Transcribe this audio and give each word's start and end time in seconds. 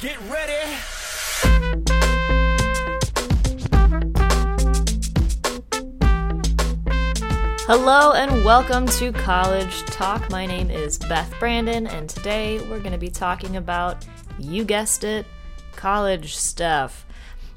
Get 0.00 0.16
ready. 0.30 0.76
Hello 7.66 8.12
and 8.12 8.44
welcome 8.44 8.86
to 8.86 9.10
College 9.10 9.82
Talk. 9.86 10.30
My 10.30 10.46
name 10.46 10.70
is 10.70 10.98
Beth 10.98 11.34
Brandon, 11.40 11.88
and 11.88 12.08
today 12.08 12.60
we're 12.70 12.78
going 12.78 12.92
to 12.92 12.98
be 12.98 13.10
talking 13.10 13.56
about, 13.56 14.06
you 14.38 14.64
guessed 14.64 15.02
it, 15.02 15.26
college 15.74 16.36
stuff. 16.36 17.04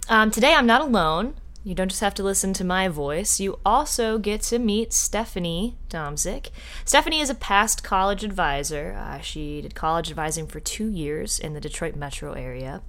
Um, 0.10 0.32
today 0.32 0.56
I'm 0.56 0.66
not 0.66 0.82
alone. 0.82 1.36
You 1.64 1.76
don't 1.76 1.90
just 1.90 2.02
have 2.02 2.16
to 2.16 2.24
listen 2.24 2.54
to 2.54 2.64
my 2.64 2.88
voice, 2.88 3.40
you 3.40 3.60
also 3.64 4.18
get 4.18 4.42
to 4.44 4.58
meet 4.58 4.94
Stephanie 4.94 5.78
Domzik. 5.90 6.50
Stephanie 6.86 7.20
is 7.22 7.30
a 7.30 7.36
past 7.36 7.84
college 7.84 8.24
advisor. 8.24 8.98
Uh, 8.98 9.20
she 9.20 9.62
did 9.62 9.76
college 9.76 10.10
advising 10.10 10.48
for 10.48 10.60
two 10.60 10.90
years 10.90 11.38
in 11.38 11.54
the 11.54 11.62
Detroit 11.62 11.96
metro 11.96 12.34
area. 12.34 12.82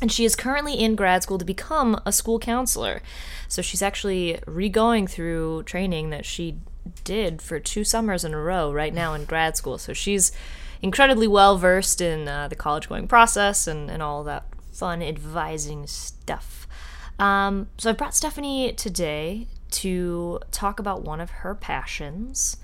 And 0.00 0.12
she 0.12 0.24
is 0.24 0.36
currently 0.36 0.74
in 0.74 0.94
grad 0.94 1.22
school 1.22 1.38
to 1.38 1.44
become 1.44 2.00
a 2.06 2.12
school 2.12 2.38
counselor. 2.38 3.02
So 3.48 3.60
she's 3.62 3.82
actually 3.82 4.38
re 4.46 4.68
going 4.68 5.06
through 5.06 5.64
training 5.64 6.10
that 6.10 6.24
she 6.24 6.58
did 7.02 7.42
for 7.42 7.58
two 7.58 7.82
summers 7.82 8.24
in 8.24 8.34
a 8.34 8.40
row 8.40 8.72
right 8.72 8.94
now 8.94 9.14
in 9.14 9.24
grad 9.24 9.56
school. 9.56 9.78
So 9.78 9.92
she's 9.92 10.30
incredibly 10.82 11.26
well 11.26 11.56
versed 11.56 12.00
in 12.00 12.28
uh, 12.28 12.46
the 12.46 12.54
college 12.54 12.88
going 12.88 13.08
process 13.08 13.66
and, 13.66 13.90
and 13.90 14.02
all 14.02 14.22
that 14.24 14.44
fun 14.70 15.02
advising 15.02 15.86
stuff. 15.86 16.65
Um, 17.18 17.68
so 17.78 17.90
I 17.90 17.92
brought 17.92 18.14
Stephanie 18.14 18.72
today 18.72 19.46
to 19.72 20.40
talk 20.50 20.78
about 20.78 21.02
one 21.02 21.20
of 21.20 21.30
her 21.30 21.54
passions 21.54 22.56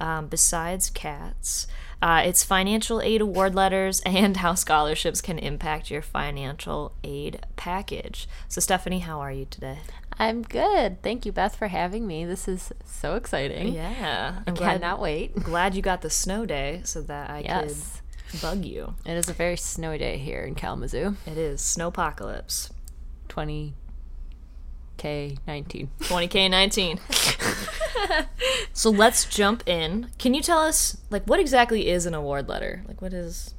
um, 0.00 0.26
besides 0.28 0.90
cats. 0.90 1.66
Uh, 2.00 2.22
it's 2.24 2.44
financial 2.44 3.00
aid 3.02 3.20
award 3.20 3.54
letters 3.54 4.00
and 4.06 4.36
how 4.38 4.54
scholarships 4.54 5.20
can 5.20 5.38
impact 5.38 5.90
your 5.90 6.02
financial 6.02 6.92
aid 7.02 7.44
package. 7.56 8.28
So, 8.48 8.60
Stephanie, 8.60 9.00
how 9.00 9.20
are 9.20 9.32
you 9.32 9.46
today? 9.50 9.78
I'm 10.20 10.42
good. 10.42 11.02
Thank 11.02 11.26
you, 11.26 11.32
Beth, 11.32 11.54
for 11.56 11.68
having 11.68 12.06
me. 12.06 12.24
This 12.24 12.48
is 12.48 12.72
so 12.84 13.14
exciting. 13.14 13.72
Yeah, 13.74 14.40
I 14.46 14.50
cannot 14.52 15.00
wait. 15.00 15.34
Glad 15.34 15.74
you 15.74 15.82
got 15.82 16.02
the 16.02 16.10
snow 16.10 16.44
day 16.46 16.80
so 16.84 17.02
that 17.02 17.30
I 17.30 17.40
Yes. 17.40 18.00
could 18.30 18.40
bug 18.40 18.64
you. 18.64 18.94
It 19.04 19.12
is 19.16 19.28
a 19.28 19.32
very 19.32 19.56
snowy 19.56 19.98
day 19.98 20.18
here 20.18 20.40
in 20.42 20.54
Kalamazoo. 20.54 21.16
It 21.26 21.36
is 21.38 21.60
snowpocalypse. 21.60 22.70
20K 24.98 25.38
19. 25.46 25.90
20k 26.00 26.50
19 26.50 27.00
so 28.72 28.90
let's 28.90 29.24
jump 29.24 29.62
in 29.68 30.10
can 30.18 30.34
you 30.34 30.42
tell 30.42 30.58
us 30.58 30.98
like 31.10 31.24
what 31.24 31.38
exactly 31.38 31.88
is 31.88 32.04
an 32.04 32.14
award 32.14 32.48
letter 32.48 32.82
like 32.88 33.00
what 33.00 33.12
is 33.12 33.54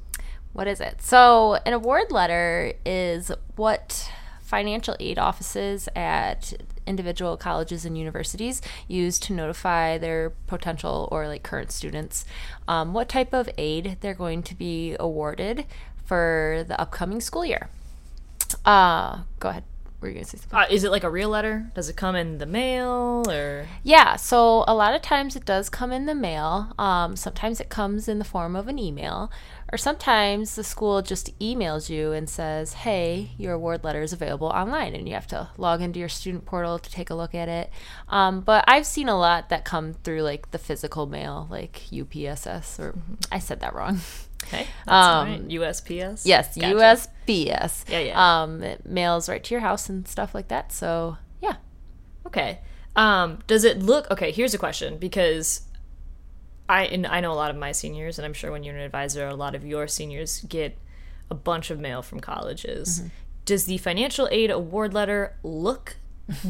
What 0.52 0.66
is 0.66 0.80
it? 0.80 1.00
So, 1.00 1.58
an 1.64 1.72
award 1.72 2.10
letter 2.10 2.72
is 2.84 3.30
what 3.54 4.10
financial 4.40 4.96
aid 4.98 5.16
offices 5.18 5.88
at 5.94 6.54
individual 6.86 7.36
colleges 7.36 7.84
and 7.84 7.96
universities 7.96 8.60
use 8.88 9.20
to 9.20 9.32
notify 9.32 9.96
their 9.96 10.30
potential 10.48 11.08
or 11.12 11.28
like 11.28 11.44
current 11.44 11.70
students 11.70 12.24
um, 12.66 12.92
what 12.92 13.08
type 13.08 13.32
of 13.32 13.48
aid 13.56 13.96
they're 14.00 14.12
going 14.12 14.42
to 14.42 14.56
be 14.56 14.96
awarded 14.98 15.66
for 16.04 16.64
the 16.66 16.80
upcoming 16.80 17.20
school 17.20 17.44
year. 17.44 17.68
Uh, 18.64 19.20
go 19.38 19.50
ahead. 19.50 19.62
Were 20.00 20.08
you 20.08 20.20
to 20.20 20.24
say 20.24 20.38
something? 20.38 20.58
uh, 20.58 20.66
is 20.70 20.84
it 20.84 20.90
like 20.90 21.04
a 21.04 21.10
real 21.10 21.28
letter 21.28 21.70
does 21.74 21.88
it 21.88 21.96
come 21.96 22.16
in 22.16 22.38
the 22.38 22.46
mail 22.46 23.22
or 23.28 23.66
Yeah, 23.82 24.16
so 24.16 24.64
a 24.66 24.74
lot 24.74 24.94
of 24.94 25.02
times 25.02 25.36
it 25.36 25.44
does 25.44 25.68
come 25.68 25.92
in 25.92 26.06
the 26.06 26.14
mail. 26.14 26.72
Um, 26.78 27.16
sometimes 27.16 27.60
it 27.60 27.68
comes 27.68 28.08
in 28.08 28.18
the 28.18 28.24
form 28.24 28.56
of 28.56 28.68
an 28.68 28.78
email, 28.78 29.30
or 29.72 29.78
sometimes 29.78 30.56
the 30.56 30.64
school 30.64 31.02
just 31.02 31.38
emails 31.38 31.88
you 31.90 32.12
and 32.12 32.28
says, 32.28 32.72
"Hey, 32.72 33.30
your 33.38 33.54
award 33.54 33.84
letter 33.84 34.02
is 34.02 34.12
available 34.12 34.48
online," 34.48 34.94
and 34.94 35.08
you 35.08 35.14
have 35.14 35.26
to 35.28 35.48
log 35.56 35.80
into 35.82 36.00
your 36.00 36.08
student 36.08 36.44
portal 36.44 36.78
to 36.78 36.90
take 36.90 37.10
a 37.10 37.14
look 37.14 37.34
at 37.34 37.48
it. 37.48 37.70
Um, 38.08 38.40
but 38.40 38.64
I've 38.66 38.86
seen 38.86 39.08
a 39.08 39.18
lot 39.18 39.48
that 39.50 39.64
come 39.64 39.94
through 39.94 40.22
like 40.22 40.50
the 40.50 40.58
physical 40.58 41.06
mail, 41.06 41.46
like 41.50 41.82
UPSS, 41.92 42.78
or 42.78 42.94
I 43.30 43.38
said 43.38 43.60
that 43.60 43.74
wrong. 43.74 44.00
okay 44.44 44.66
Um, 44.86 45.28
right. 45.28 45.48
usps 45.48 46.22
yes, 46.24 46.54
Gotcha. 46.56 46.74
USPS. 47.26 47.84
Yeah, 47.88 47.98
yeah. 48.00 48.42
Um, 48.42 48.62
it 48.62 48.84
mails 48.86 49.28
right 49.28 49.42
to 49.44 49.54
your 49.54 49.60
house 49.60 49.88
and 49.88 50.06
stuff 50.08 50.34
like 50.34 50.48
that. 50.48 50.72
So 50.72 51.16
yeah. 51.40 51.56
okay 52.26 52.60
um 52.96 53.38
does 53.46 53.62
it 53.64 53.78
look 53.80 54.10
okay 54.10 54.32
here's 54.32 54.52
a 54.52 54.58
question 54.58 54.98
because 54.98 55.62
i 56.68 56.84
and 56.86 57.06
i 57.06 57.20
know 57.20 57.30
a 57.32 57.34
lot 57.34 57.48
of 57.50 57.56
my 57.56 57.70
seniors 57.70 58.18
and 58.18 58.26
i'm 58.26 58.32
sure 58.32 58.50
when 58.50 58.64
you're 58.64 58.74
an 58.74 58.80
advisor 58.82 59.28
a 59.28 59.34
lot 59.34 59.54
of 59.54 59.64
your 59.64 59.86
seniors 59.86 60.40
get 60.48 60.76
a 61.30 61.34
bunch 61.36 61.70
of 61.70 61.78
mail 61.78 62.02
from 62.02 62.18
colleges 62.18 63.02
does 63.44 63.64
the 63.66 63.78
financial 63.78 64.26
aid 64.32 64.50
award 64.50 64.92
letter 64.92 65.36
look 65.44 65.96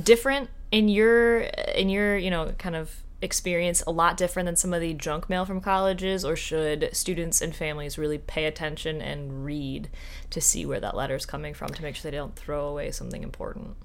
different 0.03 0.49
in 0.73 0.89
your 0.89 1.41
in 1.75 1.91
your 1.91 2.17
you 2.17 2.31
know 2.31 2.53
kind 2.59 2.75
of 2.75 2.91
experience 3.23 3.83
a 3.87 3.91
lot 3.91 4.17
different 4.17 4.47
than 4.47 4.57
some 4.57 4.73
of 4.73 4.81
the 4.81 4.95
junk 4.95 5.29
mail 5.29 5.45
from 5.45 5.61
colleges 5.61 6.25
or 6.25 6.35
should 6.37 6.89
students 6.93 7.41
and 7.41 7.55
families 7.55 7.99
really 7.99 8.19
pay 8.19 8.47
attention 8.47 9.03
and 9.03 9.45
read 9.45 9.89
to 10.31 10.41
see 10.41 10.65
where 10.65 10.81
that 10.81 10.97
letter 10.97 11.15
is 11.15 11.27
coming 11.27 11.53
from 11.53 11.69
to 11.69 11.83
make 11.83 11.95
sure 11.95 12.11
they 12.11 12.17
don't 12.17 12.37
throw 12.37 12.67
away 12.67 12.91
something 12.91 13.23
important 13.23 13.77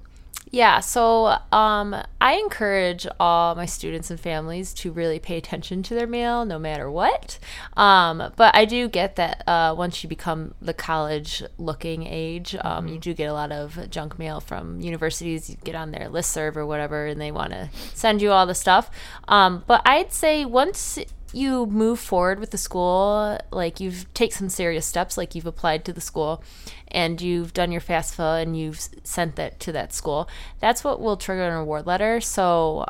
Yeah, 0.52 0.78
so 0.78 1.36
um, 1.50 1.96
I 2.20 2.34
encourage 2.34 3.04
all 3.18 3.56
my 3.56 3.66
students 3.66 4.10
and 4.12 4.18
families 4.18 4.72
to 4.74 4.92
really 4.92 5.18
pay 5.18 5.36
attention 5.36 5.82
to 5.84 5.94
their 5.94 6.06
mail 6.06 6.44
no 6.44 6.56
matter 6.56 6.88
what. 6.88 7.40
Um, 7.76 8.32
but 8.36 8.54
I 8.54 8.64
do 8.64 8.88
get 8.88 9.16
that 9.16 9.42
uh, 9.48 9.74
once 9.76 10.04
you 10.04 10.08
become 10.08 10.54
the 10.62 10.72
college 10.72 11.42
looking 11.58 12.06
age, 12.06 12.54
um, 12.60 12.86
you 12.86 12.98
do 12.98 13.12
get 13.12 13.26
a 13.26 13.32
lot 13.32 13.50
of 13.50 13.90
junk 13.90 14.20
mail 14.20 14.38
from 14.38 14.80
universities. 14.80 15.50
You 15.50 15.56
get 15.64 15.74
on 15.74 15.90
their 15.90 16.08
listserv 16.08 16.56
or 16.56 16.64
whatever, 16.64 17.06
and 17.06 17.20
they 17.20 17.32
want 17.32 17.50
to 17.50 17.68
send 17.94 18.22
you 18.22 18.30
all 18.30 18.46
the 18.46 18.54
stuff. 18.54 18.88
Um, 19.26 19.64
but 19.66 19.82
I'd 19.84 20.12
say 20.12 20.44
once 20.44 20.98
you 21.36 21.66
move 21.66 22.00
forward 22.00 22.40
with 22.40 22.50
the 22.50 22.58
school, 22.58 23.38
like 23.52 23.78
you've 23.78 24.12
take 24.14 24.32
some 24.32 24.48
serious 24.48 24.86
steps, 24.86 25.18
like 25.18 25.34
you've 25.34 25.46
applied 25.46 25.84
to 25.84 25.92
the 25.92 26.00
school 26.00 26.42
and 26.88 27.20
you've 27.20 27.52
done 27.52 27.70
your 27.70 27.80
FAFSA 27.80 28.42
and 28.42 28.58
you've 28.58 28.80
sent 29.04 29.36
that 29.36 29.60
to 29.60 29.72
that 29.72 29.92
school, 29.92 30.28
that's 30.60 30.82
what 30.82 30.98
will 30.98 31.18
trigger 31.18 31.46
an 31.46 31.54
award 31.54 31.86
letter. 31.86 32.22
So 32.22 32.86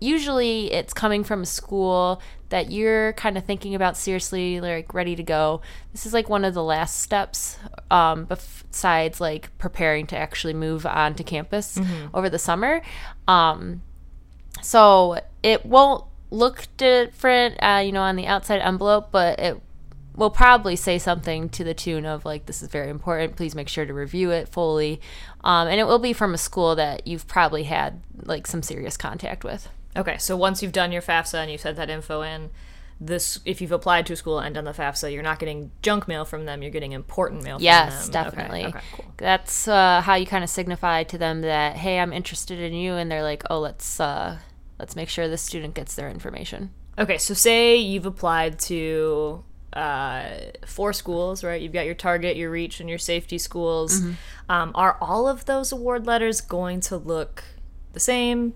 usually 0.00 0.72
it's 0.72 0.92
coming 0.92 1.22
from 1.22 1.42
a 1.42 1.46
school 1.46 2.20
that 2.48 2.72
you're 2.72 3.12
kind 3.12 3.38
of 3.38 3.44
thinking 3.44 3.76
about 3.76 3.96
seriously, 3.96 4.60
like 4.60 4.92
ready 4.92 5.14
to 5.14 5.22
go. 5.22 5.60
This 5.92 6.06
is 6.06 6.12
like 6.12 6.28
one 6.28 6.44
of 6.44 6.54
the 6.54 6.64
last 6.64 7.00
steps 7.00 7.56
um, 7.90 8.24
besides 8.24 9.20
like 9.20 9.56
preparing 9.58 10.08
to 10.08 10.16
actually 10.16 10.54
move 10.54 10.86
on 10.86 11.14
to 11.14 11.22
campus 11.22 11.78
over 12.12 12.28
the 12.28 12.38
summer. 12.38 12.82
Um, 13.28 13.82
so 14.60 15.20
it 15.44 15.64
won't 15.64 16.04
look 16.30 16.66
different, 16.76 17.56
uh, 17.62 17.82
you 17.84 17.92
know, 17.92 18.02
on 18.02 18.16
the 18.16 18.26
outside 18.26 18.60
envelope, 18.60 19.08
but 19.10 19.38
it 19.38 19.60
will 20.14 20.30
probably 20.30 20.76
say 20.76 20.98
something 20.98 21.48
to 21.50 21.62
the 21.62 21.74
tune 21.74 22.06
of 22.06 22.24
like, 22.24 22.46
"This 22.46 22.62
is 22.62 22.68
very 22.68 22.90
important. 22.90 23.36
Please 23.36 23.54
make 23.54 23.68
sure 23.68 23.84
to 23.84 23.94
review 23.94 24.30
it 24.30 24.48
fully," 24.48 25.00
um, 25.44 25.68
and 25.68 25.78
it 25.78 25.84
will 25.84 25.98
be 25.98 26.12
from 26.12 26.34
a 26.34 26.38
school 26.38 26.74
that 26.74 27.06
you've 27.06 27.26
probably 27.26 27.64
had 27.64 28.00
like 28.24 28.46
some 28.46 28.62
serious 28.62 28.96
contact 28.96 29.44
with. 29.44 29.68
Okay, 29.96 30.18
so 30.18 30.36
once 30.36 30.62
you've 30.62 30.72
done 30.72 30.92
your 30.92 31.02
FAFSA 31.02 31.34
and 31.34 31.50
you've 31.50 31.60
sent 31.60 31.76
that 31.76 31.88
info 31.88 32.20
in, 32.22 32.50
this 33.00 33.40
if 33.44 33.60
you've 33.60 33.72
applied 33.72 34.06
to 34.06 34.14
a 34.14 34.16
school 34.16 34.38
and 34.38 34.54
done 34.54 34.64
the 34.64 34.72
FAFSA, 34.72 35.12
you're 35.12 35.22
not 35.22 35.38
getting 35.38 35.70
junk 35.82 36.08
mail 36.08 36.24
from 36.24 36.46
them. 36.46 36.62
You're 36.62 36.70
getting 36.70 36.92
important 36.92 37.42
mail. 37.42 37.58
Yes, 37.60 38.04
from 38.04 38.12
them. 38.12 38.24
definitely. 38.24 38.64
Okay, 38.64 38.78
okay, 38.78 38.86
cool. 38.92 39.04
That's 39.18 39.68
uh, 39.68 40.00
how 40.00 40.14
you 40.14 40.26
kind 40.26 40.42
of 40.42 40.50
signify 40.50 41.04
to 41.04 41.18
them 41.18 41.42
that, 41.42 41.76
"Hey, 41.76 41.98
I'm 41.98 42.12
interested 42.12 42.58
in 42.58 42.72
you," 42.72 42.94
and 42.94 43.10
they're 43.10 43.22
like, 43.22 43.42
"Oh, 43.50 43.60
let's 43.60 44.00
uh, 44.00 44.38
let's 44.78 44.96
make 44.96 45.08
sure 45.08 45.28
the 45.28 45.38
student 45.38 45.74
gets 45.74 45.94
their 45.94 46.10
information." 46.10 46.70
Okay, 46.98 47.18
so 47.18 47.34
say 47.34 47.76
you've 47.76 48.06
applied 48.06 48.58
to 48.60 49.44
uh, 49.72 50.28
four 50.64 50.92
schools, 50.92 51.44
right? 51.44 51.60
You've 51.60 51.72
got 51.72 51.84
your 51.84 51.94
target, 51.94 52.36
your 52.36 52.50
reach, 52.50 52.80
and 52.80 52.88
your 52.88 52.98
safety 52.98 53.38
schools. 53.38 54.00
Mm-hmm. 54.00 54.12
Um, 54.48 54.72
are 54.74 54.96
all 55.00 55.28
of 55.28 55.44
those 55.44 55.70
award 55.72 56.06
letters 56.06 56.40
going 56.40 56.80
to 56.80 56.96
look 56.96 57.44
the 57.92 58.00
same? 58.00 58.54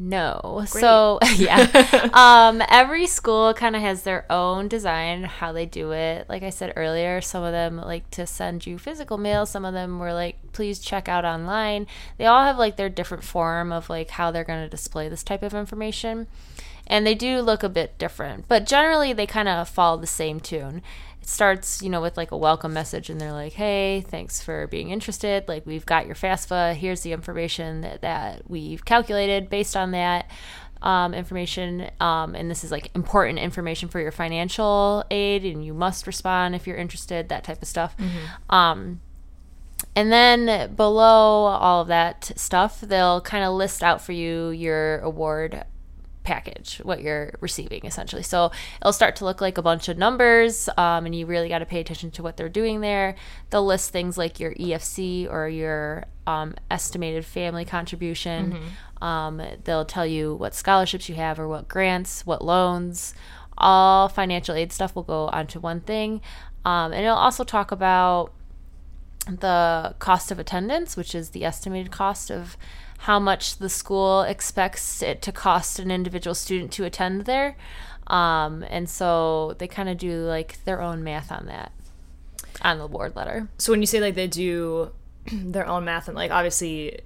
No. 0.00 0.64
So 0.68 1.18
yeah. 1.34 2.08
um, 2.12 2.62
every 2.68 3.08
school 3.08 3.52
kind 3.52 3.74
of 3.74 3.82
has 3.82 4.04
their 4.04 4.30
own 4.30 4.68
design, 4.68 5.24
how 5.24 5.50
they 5.50 5.66
do 5.66 5.90
it. 5.92 6.28
Like 6.28 6.44
I 6.44 6.50
said 6.50 6.72
earlier, 6.76 7.20
some 7.20 7.42
of 7.42 7.50
them 7.50 7.78
like 7.78 8.08
to 8.12 8.24
send 8.24 8.64
you 8.64 8.78
physical 8.78 9.18
mail. 9.18 9.44
Some 9.44 9.64
of 9.64 9.74
them 9.74 9.98
were 9.98 10.12
like, 10.12 10.36
please 10.52 10.78
check 10.78 11.08
out 11.08 11.24
online. 11.24 11.88
They 12.16 12.26
all 12.26 12.44
have 12.44 12.58
like 12.58 12.76
their 12.76 12.88
different 12.88 13.24
form 13.24 13.72
of 13.72 13.90
like 13.90 14.10
how 14.10 14.30
they're 14.30 14.44
going 14.44 14.62
to 14.62 14.70
display 14.70 15.08
this 15.08 15.24
type 15.24 15.42
of 15.42 15.52
information. 15.52 16.28
And 16.86 17.04
they 17.06 17.14
do 17.14 17.40
look 17.40 17.62
a 17.62 17.68
bit 17.68 17.98
different, 17.98 18.48
but 18.48 18.64
generally 18.64 19.12
they 19.12 19.26
kind 19.26 19.48
of 19.48 19.68
follow 19.68 19.98
the 19.98 20.06
same 20.06 20.40
tune 20.40 20.80
it 21.20 21.28
starts, 21.28 21.82
you 21.82 21.90
know, 21.90 22.00
with 22.00 22.16
like 22.16 22.30
a 22.30 22.36
welcome 22.36 22.72
message, 22.72 23.10
and 23.10 23.20
they're 23.20 23.32
like, 23.32 23.54
"Hey, 23.54 24.04
thanks 24.08 24.42
for 24.42 24.66
being 24.66 24.90
interested. 24.90 25.48
Like, 25.48 25.66
we've 25.66 25.86
got 25.86 26.06
your 26.06 26.14
FAFSA. 26.14 26.74
Here's 26.74 27.02
the 27.02 27.12
information 27.12 27.80
that, 27.82 28.02
that 28.02 28.48
we've 28.48 28.84
calculated 28.84 29.50
based 29.50 29.76
on 29.76 29.92
that." 29.92 30.30
um, 30.82 31.14
information, 31.14 31.90
um, 32.00 32.34
and 32.34 32.50
this 32.50 32.62
is 32.64 32.70
like 32.70 32.90
important 32.94 33.38
information 33.38 33.88
for 33.88 34.00
your 34.00 34.12
financial 34.12 35.04
aid, 35.10 35.44
and 35.44 35.64
you 35.64 35.74
must 35.74 36.06
respond 36.06 36.54
if 36.54 36.66
you're 36.66 36.76
interested, 36.76 37.28
that 37.28 37.44
type 37.44 37.60
of 37.62 37.68
stuff. 37.68 37.96
Um, 38.48 39.00
and 39.96 40.12
then 40.12 40.74
below 40.74 41.46
all 41.46 41.82
of 41.82 41.88
that 41.88 42.32
stuff, 42.36 42.80
they'll 42.80 43.20
kind 43.20 43.44
of 43.44 43.54
list 43.54 43.82
out 43.82 44.00
for 44.00 44.12
you 44.12 44.50
your 44.50 44.98
award 45.00 45.64
package, 46.28 46.76
what 46.84 47.00
you're 47.00 47.32
receiving 47.40 47.86
essentially. 47.86 48.22
So 48.22 48.52
it'll 48.82 48.92
start 48.92 49.16
to 49.16 49.24
look 49.24 49.40
like 49.40 49.56
a 49.56 49.62
bunch 49.62 49.88
of 49.88 49.96
numbers, 49.96 50.68
um, 50.76 51.06
and 51.06 51.14
you 51.14 51.24
really 51.24 51.48
got 51.48 51.60
to 51.60 51.66
pay 51.66 51.80
attention 51.80 52.10
to 52.12 52.22
what 52.22 52.36
they're 52.36 52.50
doing 52.50 52.82
there. 52.82 53.16
They'll 53.48 53.64
list 53.64 53.90
things 53.90 54.18
like 54.18 54.38
your 54.38 54.52
EFC 54.54 55.26
or 55.32 55.48
your 55.48 56.04
um, 56.26 56.54
estimated 56.70 57.24
family 57.24 57.64
contribution. 57.64 58.52
Um, 59.00 59.42
they'll 59.64 59.86
tell 59.86 60.06
you 60.06 60.34
what 60.34 60.54
scholarships 60.54 61.08
you 61.08 61.14
have 61.14 61.40
or 61.40 61.48
what 61.48 61.66
grants, 61.66 62.26
what 62.26 62.44
loans. 62.44 63.14
All 63.56 64.08
financial 64.10 64.54
aid 64.54 64.70
stuff 64.70 64.94
will 64.94 65.02
go 65.02 65.28
onto 65.28 65.58
one 65.58 65.80
thing. 65.80 66.20
Um, 66.66 66.92
and 66.92 67.04
it'll 67.06 67.16
also 67.16 67.42
talk 67.42 67.72
about 67.72 68.34
the 69.26 69.94
cost 69.98 70.30
of 70.30 70.38
attendance, 70.38 70.94
which 70.94 71.14
is 71.14 71.30
the 71.30 71.44
estimated 71.44 71.90
cost 71.90 72.30
of 72.30 72.58
how 73.02 73.18
much 73.18 73.58
the 73.58 73.68
school 73.68 74.22
expects 74.22 75.02
it 75.02 75.22
to 75.22 75.32
cost 75.32 75.78
an 75.78 75.90
individual 75.90 76.34
student 76.34 76.72
to 76.72 76.84
attend 76.84 77.22
there. 77.26 77.56
Um, 78.08 78.64
and 78.68 78.88
so 78.88 79.54
they 79.58 79.68
kind 79.68 79.88
of 79.88 79.98
do 79.98 80.20
like 80.24 80.62
their 80.64 80.80
own 80.82 81.04
math 81.04 81.30
on 81.30 81.46
that 81.46 81.72
on 82.62 82.78
the 82.78 82.84
award 82.84 83.14
letter. 83.14 83.48
So 83.58 83.72
when 83.72 83.80
you 83.80 83.86
say 83.86 84.00
like 84.00 84.14
they 84.14 84.26
do 84.26 84.90
their 85.32 85.66
own 85.66 85.84
math 85.84 86.08
and 86.08 86.16
like 86.16 86.30
obviously 86.30 86.98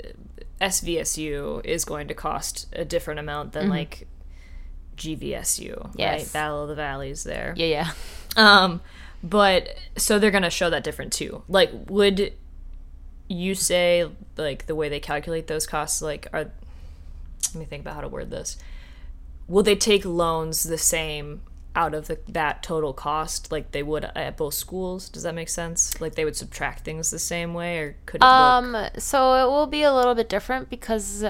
SVSU 0.60 1.64
is 1.64 1.84
going 1.84 2.08
to 2.08 2.14
cost 2.14 2.68
a 2.72 2.84
different 2.84 3.20
amount 3.20 3.52
than 3.52 3.68
like 3.68 4.06
GVSU, 4.96 5.90
Yes. 5.96 6.20
right? 6.26 6.32
Battle 6.32 6.62
of 6.62 6.68
the 6.68 6.74
Valleys 6.74 7.24
there. 7.24 7.54
Yeah, 7.56 7.66
yeah. 7.66 7.90
Um, 8.36 8.80
but 9.22 9.68
so 9.96 10.18
they're 10.18 10.30
gonna 10.30 10.50
show 10.50 10.70
that 10.70 10.84
different 10.84 11.12
too. 11.12 11.42
Like, 11.48 11.70
would 11.88 12.32
you 13.32 13.55
say 13.55 14.08
like 14.37 14.67
the 14.67 14.75
way 14.75 14.88
they 14.88 15.00
calculate 15.00 15.46
those 15.46 15.67
costs? 15.67 16.02
Like, 16.02 16.29
are 16.32 16.50
let 17.55 17.61
me 17.61 17.64
think 17.64 17.82
about 17.82 17.94
how 17.94 18.00
to 18.00 18.08
word 18.08 18.31
this. 18.31 18.56
Will 19.49 19.62
they 19.62 19.76
take 19.76 20.05
loans 20.05 20.62
the 20.62 20.79
same 20.79 21.43
out 21.75 21.94
of 21.94 22.06
the, 22.06 22.19
that 22.29 22.62
total 22.62 22.93
cost 22.93 23.50
like 23.50 23.73
they 23.73 23.82
would 23.82 24.05
at 24.05 24.37
both 24.37 24.55
schools? 24.55 25.08
Does 25.08 25.23
that 25.23 25.34
make 25.34 25.49
sense? 25.49 26.00
Like 26.00 26.14
they 26.14 26.25
would 26.25 26.37
subtract 26.37 26.84
things 26.84 27.11
the 27.11 27.19
same 27.19 27.55
way, 27.55 27.79
or 27.79 27.96
could 28.06 28.20
it 28.20 28.25
look? 28.25 28.32
Um, 28.32 28.76
so 28.99 29.34
it 29.34 29.50
will 29.50 29.67
be 29.67 29.82
a 29.82 29.93
little 29.93 30.14
bit 30.14 30.29
different 30.29 30.70
because, 30.70 31.25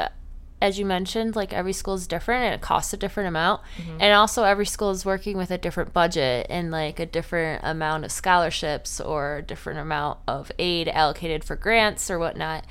as 0.63 0.79
you 0.79 0.87
mentioned, 0.87 1.35
like 1.35 1.53
every 1.53 1.73
school 1.73 1.95
is 1.95 2.07
different 2.07 2.45
and 2.45 2.55
it 2.55 2.61
costs 2.61 2.93
a 2.93 2.97
different 2.97 3.29
amount, 3.29 3.61
and 4.01 4.15
also 4.15 4.45
every 4.45 4.65
school 4.65 4.91
is 4.91 5.05
working 5.05 5.37
with 5.37 5.51
a 5.51 5.59
different 5.59 5.93
budget 5.93 6.47
and 6.49 6.71
like 6.71 7.01
a 7.01 7.07
different 7.07 7.61
amount 7.65 8.05
of 8.05 8.13
scholarships 8.13 9.01
or 9.01 9.39
a 9.39 9.43
different 9.43 9.81
amount 9.81 10.21
of 10.29 10.53
aid 10.61 10.89
allocated 10.89 11.43
for 11.43 11.57
grants 11.57 12.11
or 12.11 12.19
whatnot. 12.19 12.65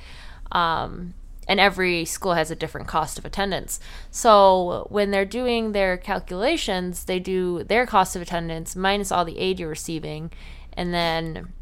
Um, 0.50 1.14
and 1.46 1.60
every 1.60 2.04
school 2.04 2.34
has 2.34 2.50
a 2.50 2.56
different 2.56 2.86
cost 2.86 3.18
of 3.18 3.26
attendance. 3.26 3.78
So 4.10 4.86
when 4.90 5.10
they're 5.10 5.24
doing 5.26 5.72
their 5.72 5.96
calculations, 5.96 7.04
they 7.04 7.18
do 7.18 7.62
their 7.64 7.84
cost 7.84 8.16
of 8.16 8.22
attendance 8.22 8.74
minus 8.74 9.12
all 9.12 9.24
the 9.24 9.38
aid 9.38 9.60
you're 9.60 9.68
receiving, 9.68 10.32
and 10.72 10.94
then 10.94 11.52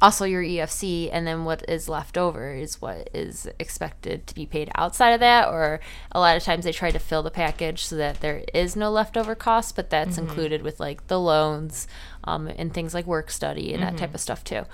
also 0.00 0.24
your 0.24 0.42
EFC, 0.42 1.08
and 1.12 1.26
then 1.26 1.44
what 1.44 1.64
is 1.68 1.88
left 1.88 2.18
over 2.18 2.52
is 2.54 2.80
what 2.80 3.08
is 3.14 3.48
expected 3.58 4.26
to 4.26 4.34
be 4.34 4.46
paid 4.46 4.70
outside 4.74 5.10
of 5.10 5.20
that. 5.20 5.48
Or 5.48 5.80
a 6.12 6.20
lot 6.20 6.36
of 6.36 6.42
times 6.42 6.64
they 6.64 6.72
try 6.72 6.90
to 6.90 6.98
fill 6.98 7.22
the 7.22 7.30
package 7.30 7.84
so 7.84 7.96
that 7.96 8.20
there 8.20 8.44
is 8.52 8.76
no 8.76 8.90
leftover 8.90 9.34
cost, 9.34 9.76
but 9.76 9.90
that's 9.90 10.18
included 10.18 10.62
with 10.62 10.80
like 10.80 11.06
the 11.06 11.20
loans 11.20 11.86
um, 12.24 12.48
and 12.48 12.72
things 12.74 12.92
like 12.94 13.06
work 13.06 13.30
study 13.30 13.72
and 13.72 13.82
that 13.82 13.96
type 13.96 14.14
of 14.14 14.20
stuff 14.20 14.42
too. 14.44 14.64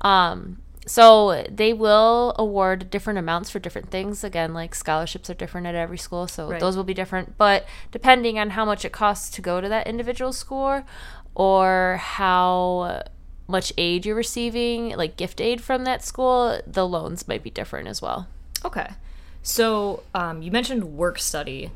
Um, 0.00 0.58
so 0.86 1.44
they 1.48 1.72
will 1.72 2.34
award 2.38 2.90
different 2.90 3.18
amounts 3.18 3.50
for 3.50 3.58
different 3.58 3.90
things. 3.90 4.24
Again, 4.24 4.54
like 4.54 4.74
scholarships 4.74 5.28
are 5.28 5.34
different 5.34 5.66
at 5.66 5.74
every 5.74 5.98
school, 5.98 6.26
so 6.26 6.48
Right. 6.48 6.58
those 6.58 6.76
will 6.76 6.84
be 6.84 6.94
different. 6.94 7.36
But 7.36 7.66
depending 7.92 8.38
on 8.38 8.50
how 8.50 8.64
much 8.64 8.84
it 8.84 8.90
costs 8.92 9.28
to 9.36 9.42
go 9.42 9.60
to 9.60 9.68
that 9.68 9.86
individual 9.86 10.32
school, 10.32 10.82
or 11.34 11.98
how 12.00 13.02
much 13.50 13.72
aid 13.76 14.06
you're 14.06 14.16
receiving, 14.16 14.96
like 14.96 15.16
gift 15.16 15.40
aid 15.40 15.60
from 15.60 15.84
that 15.84 16.02
school, 16.04 16.60
the 16.66 16.86
loans 16.86 17.28
might 17.28 17.42
be 17.42 17.50
different 17.50 17.88
as 17.88 18.00
well. 18.00 18.28
Okay. 18.64 18.88
So 19.42 20.02
um, 20.14 20.42
you 20.42 20.50
mentioned 20.50 20.84
work 20.96 21.18
study. 21.18 21.70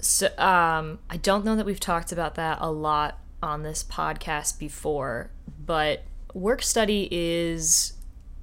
So 0.00 0.26
um, 0.38 0.98
I 1.08 1.16
don't 1.16 1.44
know 1.44 1.56
that 1.56 1.64
we've 1.66 1.80
talked 1.80 2.12
about 2.12 2.34
that 2.34 2.58
a 2.60 2.70
lot 2.70 3.18
on 3.42 3.62
this 3.62 3.84
podcast 3.84 4.58
before, 4.58 5.30
but 5.64 6.02
work 6.32 6.62
study 6.62 7.08
is 7.10 7.94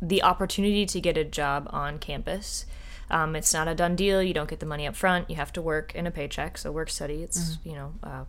the 0.02 0.24
opportunity 0.24 0.86
to 0.86 1.00
get 1.02 1.18
a 1.18 1.24
job 1.24 1.70
on 1.72 2.00
campus. 2.00 2.66
Um, 3.10 3.36
it's 3.36 3.54
not 3.54 3.68
a 3.68 3.76
done 3.76 3.96
deal. 3.96 4.24
You 4.24 4.34
don't 4.34 4.50
get 4.50 4.60
the 4.62 4.66
money 4.66 4.88
up 4.88 4.96
front. 4.96 5.30
You 5.30 5.36
have 5.36 5.52
to 5.54 5.62
work 5.62 5.94
in 5.94 6.08
a 6.08 6.12
paycheck. 6.12 6.58
So 6.58 6.72
work 6.72 6.90
study, 6.90 7.24
it's 7.24 7.58
you 7.64 7.74
know 7.74 7.94
uh, 8.02 8.24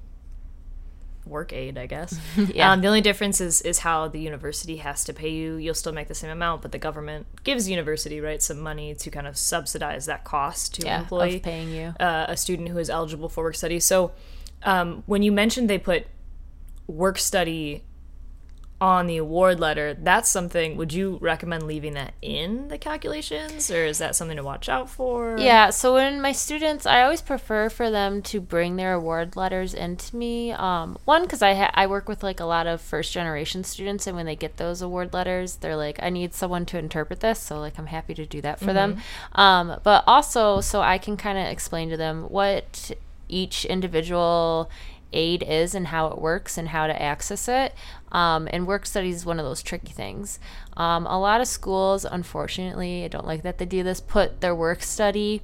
work 1.25 1.53
aid, 1.53 1.79
I 1.79 1.87
guess. 1.87 2.19
Yeah. 2.53 2.73
Um, 2.73 2.81
the 2.81 2.89
only 2.89 3.01
difference 3.01 3.41
is 3.41 3.61
is 3.63 3.79
how 3.81 4.09
the 4.09 4.19
university 4.21 4.77
has 4.79 5.05
to 5.05 5.13
pay 5.13 5.31
you. 5.31 5.57
You'll 5.57 5.75
still 5.75 5.93
make 5.93 6.09
the 6.09 6.15
same 6.15 6.31
amount, 6.31 6.63
but 6.63 6.73
the 6.73 6.79
government 6.79 7.27
gives 7.45 7.65
the 7.67 7.71
university 7.71 8.21
right 8.21 8.43
some 8.43 8.61
money 8.61 8.95
to 8.97 9.11
kind 9.11 9.27
of 9.27 9.37
subsidize 9.37 10.07
that 10.07 10.25
cost 10.25 10.75
to 10.75 10.83
Yeah, 10.87 10.97
an 10.97 11.03
employee, 11.03 11.39
paying 11.41 11.71
you. 11.71 11.95
uh, 12.01 12.27
a 12.29 12.37
student 12.37 12.69
who 12.71 12.79
is 12.79 12.91
eligible 12.91 13.29
for 13.29 13.45
work 13.45 13.55
study. 13.55 13.79
So 13.81 14.13
um, 14.65 15.03
when 15.07 15.23
you 15.23 15.31
mentioned 15.33 15.71
they 15.71 15.79
put 15.79 16.07
work 16.89 17.19
study 17.19 17.83
on 18.83 19.07
the 19.07 19.17
award 19.17 19.61
letter, 19.61 19.95
that's 19.95 20.29
something. 20.29 20.77
Would 20.77 20.93
you 20.93 21.17
recommend 21.21 21.63
leaving 21.69 21.95
that 21.95 22.15
in 22.21 22.67
the 22.67 22.77
calculations, 22.77 23.71
or 23.71 23.85
is 23.85 23.99
that 23.99 24.17
something 24.17 24.37
to 24.37 24.43
watch 24.43 24.69
out 24.69 24.91
for? 24.91 25.39
Yeah, 25.39 25.71
so 25.71 25.95
when 25.95 26.21
my 26.21 26.33
students, 26.33 26.85
I 26.85 27.03
always 27.03 27.23
prefer 27.23 27.69
for 27.69 27.93
them 27.93 28.23
to 28.23 28.41
bring 28.41 28.75
their 28.75 28.95
award 28.95 29.37
letters 29.37 29.73
into 29.73 30.17
me. 30.17 30.51
Um, 30.51 30.99
one, 31.05 31.23
because 31.23 31.43
I 31.43 31.55
ha- 31.55 31.71
I 31.75 31.87
work 31.87 32.09
with 32.09 32.25
like 32.25 32.41
a 32.41 32.45
lot 32.45 32.67
of 32.67 32.81
first 32.81 33.13
generation 33.13 33.63
students, 33.63 34.09
and 34.09 34.17
when 34.17 34.27
they 34.27 34.35
get 34.35 34.57
those 34.57 34.83
award 34.83 35.15
letters, 35.15 35.57
they're 35.57 35.77
like, 35.77 36.03
I 36.03 36.11
need 36.11 36.35
someone 36.35 36.67
to 36.67 36.79
interpret 36.79 37.21
this, 37.21 37.39
so 37.39 37.61
like 37.61 37.79
I'm 37.79 37.87
happy 37.87 38.15
to 38.15 38.27
do 38.27 38.41
that 38.41 38.59
for 38.59 38.73
them. 38.73 38.99
Um, 39.37 39.79
but 39.85 40.03
also, 40.09 40.61
so 40.61 40.81
I 40.81 40.99
can 40.99 41.17
kind 41.17 41.39
of 41.39 41.47
explain 41.47 41.89
to 41.91 41.97
them 41.97 42.25
what 42.25 42.91
each 43.29 43.65
individual 43.65 44.69
aid 45.13 45.45
is 45.47 45.75
and 45.75 45.89
how 45.89 46.07
it 46.07 46.19
works 46.19 46.57
and 46.57 46.69
how 46.69 46.87
to 46.87 47.03
access 47.03 47.47
it. 47.47 47.75
Um, 48.13 48.49
and 48.53 48.67
work 48.67 48.87
study 48.87 49.11
is 49.11 49.27
one 49.27 49.39
of 49.41 49.45
those 49.45 49.63
tricky 49.63 49.93
things. 49.93 50.39
Um, 50.77 51.07
a 51.07 51.19
lot 51.19 51.41
of 51.41 51.49
schools, 51.49 52.05
unfortunately, 52.05 53.05
I 53.05 53.09
don't 53.09 53.27
like 53.27 53.43
that 53.43 53.59
they 53.59 53.65
do 53.65 53.83
this, 53.83 54.01
put 54.01 54.41
their 54.41 54.55
work 54.55 54.83
study 54.83 55.43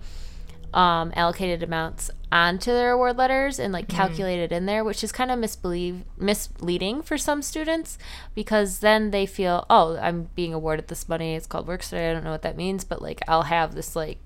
um, 0.75 1.13
allocated 1.17 1.63
amounts 1.63 2.11
onto 2.31 2.71
their 2.71 2.93
award 2.93 3.17
letters 3.17 3.59
and 3.59 3.73
like 3.73 3.89
calculate 3.89 4.39
it 4.39 4.53
in 4.53 4.67
there, 4.67 4.85
which 4.85 5.03
is 5.03 5.13
kind 5.13 5.31
of 5.31 5.39
misbelieve 5.39 6.05
misleading 6.19 7.01
for 7.01 7.17
some 7.17 7.41
students 7.41 7.97
because 8.35 8.81
then 8.81 9.11
they 9.11 9.25
feel, 9.25 9.65
oh, 9.71 9.97
I'm 9.97 10.29
being 10.35 10.53
awarded 10.53 10.89
this 10.89 11.09
money. 11.09 11.35
It's 11.35 11.47
called 11.47 11.67
work 11.67 11.83
study. 11.83 12.05
I 12.05 12.13
don't 12.13 12.25
know 12.25 12.33
what 12.33 12.43
that 12.43 12.57
means, 12.57 12.85
but 12.85 13.01
like 13.01 13.23
I'll 13.27 13.43
have 13.43 13.75
this 13.75 13.97
like 13.97 14.19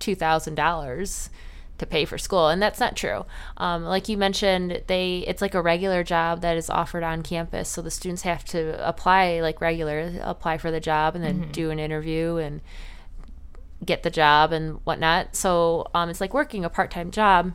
two 0.00 0.16
thousand 0.16 0.56
dollars 0.56 1.30
to 1.78 1.86
pay 1.86 2.04
for 2.04 2.18
school 2.18 2.48
and 2.48 2.60
that's 2.60 2.80
not 2.80 2.96
true. 2.96 3.24
Um, 3.56 3.84
like 3.84 4.08
you 4.08 4.16
mentioned 4.16 4.82
they 4.86 5.24
it's 5.26 5.40
like 5.40 5.54
a 5.54 5.62
regular 5.62 6.04
job 6.04 6.42
that 6.42 6.56
is 6.56 6.68
offered 6.68 7.02
on 7.02 7.22
campus 7.22 7.68
so 7.68 7.82
the 7.82 7.90
students 7.90 8.22
have 8.22 8.44
to 8.46 8.86
apply 8.86 9.40
like 9.40 9.60
regular 9.60 10.12
apply 10.22 10.58
for 10.58 10.70
the 10.70 10.80
job 10.80 11.14
and 11.14 11.24
then 11.24 11.50
do 11.52 11.70
an 11.70 11.78
interview 11.78 12.36
and 12.36 12.60
get 13.84 14.02
the 14.02 14.10
job 14.10 14.52
and 14.52 14.80
whatnot. 14.84 15.36
So 15.36 15.86
um, 15.94 16.08
it's 16.10 16.20
like 16.20 16.34
working 16.34 16.64
a 16.64 16.70
part-time 16.70 17.10
job 17.10 17.52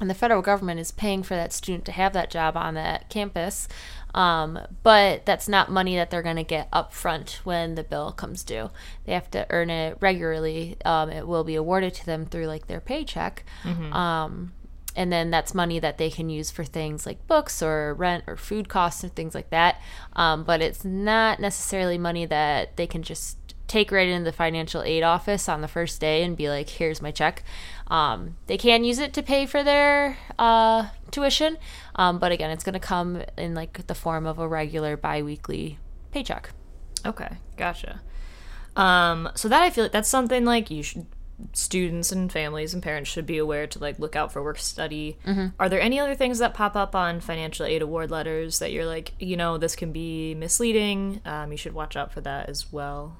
and 0.00 0.08
the 0.08 0.14
federal 0.14 0.42
government 0.42 0.80
is 0.80 0.90
paying 0.90 1.22
for 1.22 1.34
that 1.34 1.52
student 1.52 1.84
to 1.84 1.92
have 1.92 2.12
that 2.12 2.30
job 2.30 2.56
on 2.56 2.74
that 2.74 3.08
campus 3.10 3.68
um, 4.14 4.58
but 4.82 5.24
that's 5.24 5.48
not 5.48 5.70
money 5.70 5.94
that 5.94 6.10
they're 6.10 6.22
going 6.22 6.34
to 6.36 6.42
get 6.42 6.68
up 6.72 6.92
front 6.92 7.40
when 7.44 7.74
the 7.74 7.84
bill 7.84 8.10
comes 8.10 8.42
due 8.42 8.70
they 9.04 9.12
have 9.12 9.30
to 9.30 9.46
earn 9.50 9.70
it 9.70 9.96
regularly 10.00 10.76
um, 10.84 11.10
it 11.10 11.26
will 11.26 11.44
be 11.44 11.54
awarded 11.54 11.94
to 11.94 12.06
them 12.06 12.24
through 12.26 12.46
like 12.46 12.66
their 12.66 12.80
paycheck 12.80 13.44
um, 13.92 14.52
and 14.96 15.12
then 15.12 15.30
that's 15.30 15.54
money 15.54 15.78
that 15.78 15.98
they 15.98 16.10
can 16.10 16.28
use 16.28 16.50
for 16.50 16.64
things 16.64 17.06
like 17.06 17.24
books 17.28 17.62
or 17.62 17.94
rent 17.94 18.24
or 18.26 18.36
food 18.36 18.68
costs 18.68 19.04
and 19.04 19.14
things 19.14 19.34
like 19.34 19.50
that 19.50 19.80
um, 20.14 20.42
but 20.42 20.60
it's 20.60 20.84
not 20.84 21.38
necessarily 21.38 21.98
money 21.98 22.26
that 22.26 22.76
they 22.76 22.86
can 22.86 23.02
just 23.02 23.36
take 23.70 23.92
right 23.92 24.08
into 24.08 24.24
the 24.24 24.32
financial 24.36 24.82
aid 24.82 25.04
office 25.04 25.48
on 25.48 25.60
the 25.60 25.68
first 25.68 26.00
day 26.00 26.24
and 26.24 26.36
be 26.36 26.48
like, 26.48 26.68
here's 26.68 27.00
my 27.00 27.12
check. 27.12 27.44
Um, 27.90 28.36
they 28.46 28.56
can 28.56 28.84
use 28.84 28.98
it 29.00 29.12
to 29.14 29.22
pay 29.22 29.46
for 29.46 29.62
their 29.64 30.16
uh, 30.38 30.88
tuition, 31.10 31.58
um, 31.96 32.18
but 32.18 32.30
again, 32.32 32.50
it's 32.50 32.62
going 32.64 32.74
to 32.74 32.78
come 32.78 33.22
in 33.36 33.54
like 33.54 33.86
the 33.86 33.94
form 33.94 34.26
of 34.26 34.38
a 34.38 34.46
regular 34.46 34.96
biweekly 34.96 35.78
paycheck. 36.12 36.50
Okay, 37.04 37.36
gotcha. 37.56 38.00
Um, 38.76 39.28
so 39.34 39.48
that 39.48 39.62
I 39.62 39.70
feel 39.70 39.84
like 39.84 39.92
that's 39.92 40.08
something 40.08 40.44
like 40.44 40.70
you 40.70 40.82
should 40.84 41.06
students 41.52 42.12
and 42.12 42.30
families 42.30 42.74
and 42.74 42.82
parents 42.82 43.10
should 43.10 43.26
be 43.26 43.38
aware 43.38 43.66
to 43.66 43.78
like 43.78 43.98
look 43.98 44.14
out 44.14 44.32
for 44.32 44.42
work 44.42 44.58
study. 44.58 45.18
Are 45.58 45.68
there 45.68 45.80
any 45.80 45.98
other 45.98 46.14
things 46.14 46.38
that 46.38 46.54
pop 46.54 46.76
up 46.76 46.94
on 46.94 47.20
financial 47.20 47.66
aid 47.66 47.82
award 47.82 48.10
letters 48.10 48.58
that 48.58 48.72
you're 48.72 48.86
like, 48.86 49.12
you 49.18 49.36
know, 49.36 49.58
this 49.58 49.74
can 49.74 49.92
be 49.92 50.34
misleading? 50.34 51.20
Um, 51.24 51.50
you 51.50 51.56
should 51.56 51.72
watch 51.72 51.96
out 51.96 52.12
for 52.12 52.20
that 52.20 52.48
as 52.48 52.70
well. 52.72 53.16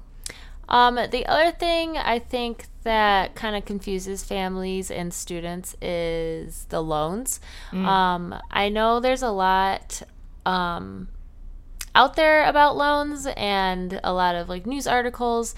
Um, 0.71 0.95
the 0.95 1.25
other 1.27 1.51
thing 1.51 1.97
I 1.97 2.17
think 2.17 2.65
that 2.83 3.35
kind 3.35 3.55
of 3.55 3.65
confuses 3.65 4.23
families 4.23 4.89
and 4.89 5.13
students 5.13 5.75
is 5.81 6.65
the 6.69 6.81
loans. 6.81 7.39
Um, 7.73 8.33
I 8.49 8.69
know 8.69 8.99
there's 8.99 9.21
a 9.21 9.29
lot 9.31 10.01
um, 10.45 11.09
out 11.93 12.15
there 12.15 12.45
about 12.45 12.75
loans 12.77 13.27
and 13.37 13.99
a 14.03 14.13
lot 14.13 14.33
of 14.35 14.49
like 14.49 14.65
news 14.65 14.87
articles 14.87 15.53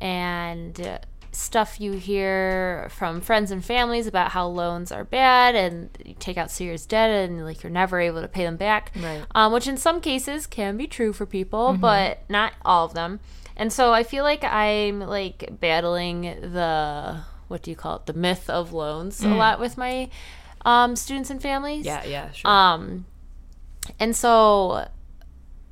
and 0.00 0.98
stuff 1.32 1.80
you 1.80 1.92
hear 1.92 2.88
from 2.90 3.20
friends 3.20 3.50
and 3.52 3.64
families 3.64 4.06
about 4.06 4.32
how 4.32 4.46
loans 4.46 4.90
are 4.90 5.04
bad 5.04 5.54
and 5.54 5.88
you 6.04 6.14
take 6.18 6.36
out 6.36 6.50
serious 6.50 6.84
debt 6.86 7.08
and 7.08 7.44
like 7.44 7.62
you're 7.62 7.70
never 7.70 8.00
able 8.00 8.20
to 8.20 8.26
pay 8.28 8.44
them 8.44 8.56
back 8.56 8.90
Right. 9.00 9.22
um, 9.34 9.52
which 9.52 9.68
in 9.68 9.76
some 9.76 10.00
cases 10.00 10.46
can 10.48 10.76
be 10.76 10.86
true 10.88 11.12
for 11.12 11.26
people 11.26 11.76
but 11.80 12.22
not 12.28 12.52
all 12.64 12.84
of 12.86 12.94
them 12.94 13.20
and 13.60 13.72
so 13.72 13.92
i 13.92 14.02
feel 14.02 14.24
like 14.24 14.42
i'm 14.44 14.98
like 15.00 15.38
battling 15.60 16.22
the 16.22 17.20
what 17.48 17.62
do 17.62 17.70
you 17.70 17.76
call 17.76 17.96
it 17.96 18.06
the 18.06 18.12
myth 18.12 18.48
of 18.50 18.72
loans 18.72 19.22
a 19.22 19.28
lot 19.28 19.60
with 19.60 19.76
my 19.76 20.08
um, 20.64 20.94
students 20.96 21.30
and 21.30 21.40
families 21.40 21.86
Yeah, 21.86 22.04
yeah, 22.04 22.30
sure. 22.32 22.50
um, 22.50 23.06
and 23.98 24.14
so, 24.14 24.86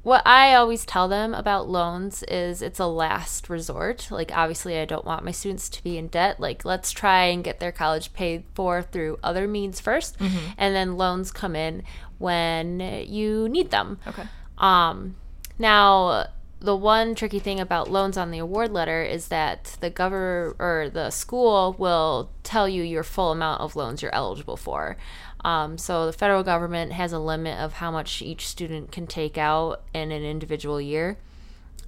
what 0.02 0.22
I 0.26 0.54
always 0.54 0.86
tell 0.86 1.08
them 1.08 1.34
about 1.34 1.68
loans 1.68 2.22
is 2.22 2.62
it's 2.62 2.80
a 2.80 2.86
last 2.86 3.50
resort. 3.50 4.08
Like, 4.10 4.30
obviously, 4.34 4.78
I 4.78 4.86
don't 4.86 5.04
want 5.04 5.24
my 5.26 5.30
students 5.32 5.68
to 5.68 5.82
be 5.84 5.98
in 5.98 6.08
debt. 6.08 6.40
Like, 6.40 6.64
let's 6.64 6.90
try 6.90 7.24
and 7.24 7.44
get 7.44 7.60
their 7.60 7.70
college 7.72 8.14
paid 8.14 8.44
for 8.54 8.80
through 8.82 9.18
other 9.22 9.46
means 9.46 9.78
1st 9.82 10.14
and 10.56 10.74
then 10.74 10.96
loans 10.96 11.30
come 11.30 11.54
in 11.54 11.82
when 12.16 12.80
you 13.06 13.48
need 13.50 13.70
them. 13.70 13.98
okay. 14.06 14.24
Um, 14.56 15.16
now, 15.58 16.28
the 16.60 16.74
one 16.76 17.14
tricky 17.14 17.38
thing 17.38 17.60
about 17.60 17.90
loans 17.90 18.16
on 18.16 18.30
the 18.30 18.38
award 18.38 18.72
letter 18.72 19.02
is 19.02 19.28
that 19.28 19.76
the 19.80 19.90
governor 19.90 20.54
or 20.58 20.90
the 20.92 21.10
school 21.10 21.76
will 21.78 22.30
tell 22.42 22.68
you 22.68 22.82
your 22.82 23.04
full 23.04 23.30
amount 23.30 23.60
of 23.60 23.76
loans 23.76 24.02
you're 24.02 24.14
eligible 24.14 24.56
for. 24.56 24.96
Um, 25.44 25.78
so 25.78 26.06
the 26.06 26.12
federal 26.12 26.42
government 26.42 26.92
has 26.92 27.12
a 27.12 27.18
limit 27.20 27.58
of 27.60 27.74
how 27.74 27.92
much 27.92 28.22
each 28.22 28.48
student 28.48 28.90
can 28.90 29.06
take 29.06 29.38
out 29.38 29.82
in 29.94 30.10
an 30.10 30.24
individual 30.24 30.80
year. 30.80 31.16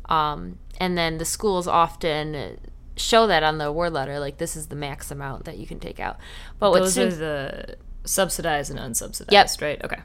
Um, 0.09 0.59
and 0.79 0.97
then 0.97 1.19
the 1.19 1.25
schools 1.25 1.67
often 1.67 2.59
show 2.97 3.27
that 3.27 3.43
on 3.43 3.59
the 3.59 3.67
award 3.67 3.93
letter, 3.93 4.21
like 4.21 4.39
this 4.39 4.55
is 4.55 4.69
the 4.69 4.77
max 4.77 5.11
amount 5.11 5.47
that 5.47 5.59
you 5.59 5.67
can 5.67 5.81
take 5.81 5.99
out. 5.99 6.19
But 6.61 6.73
Those 6.75 6.93
students 6.93 7.17
are 7.17 7.19
the 7.19 7.77
subsidized 8.05 8.71
and 8.71 8.79
unsubsidized, 8.79 9.33
Yep. 9.33 9.49
right? 9.61 9.85
Okay. 9.85 10.01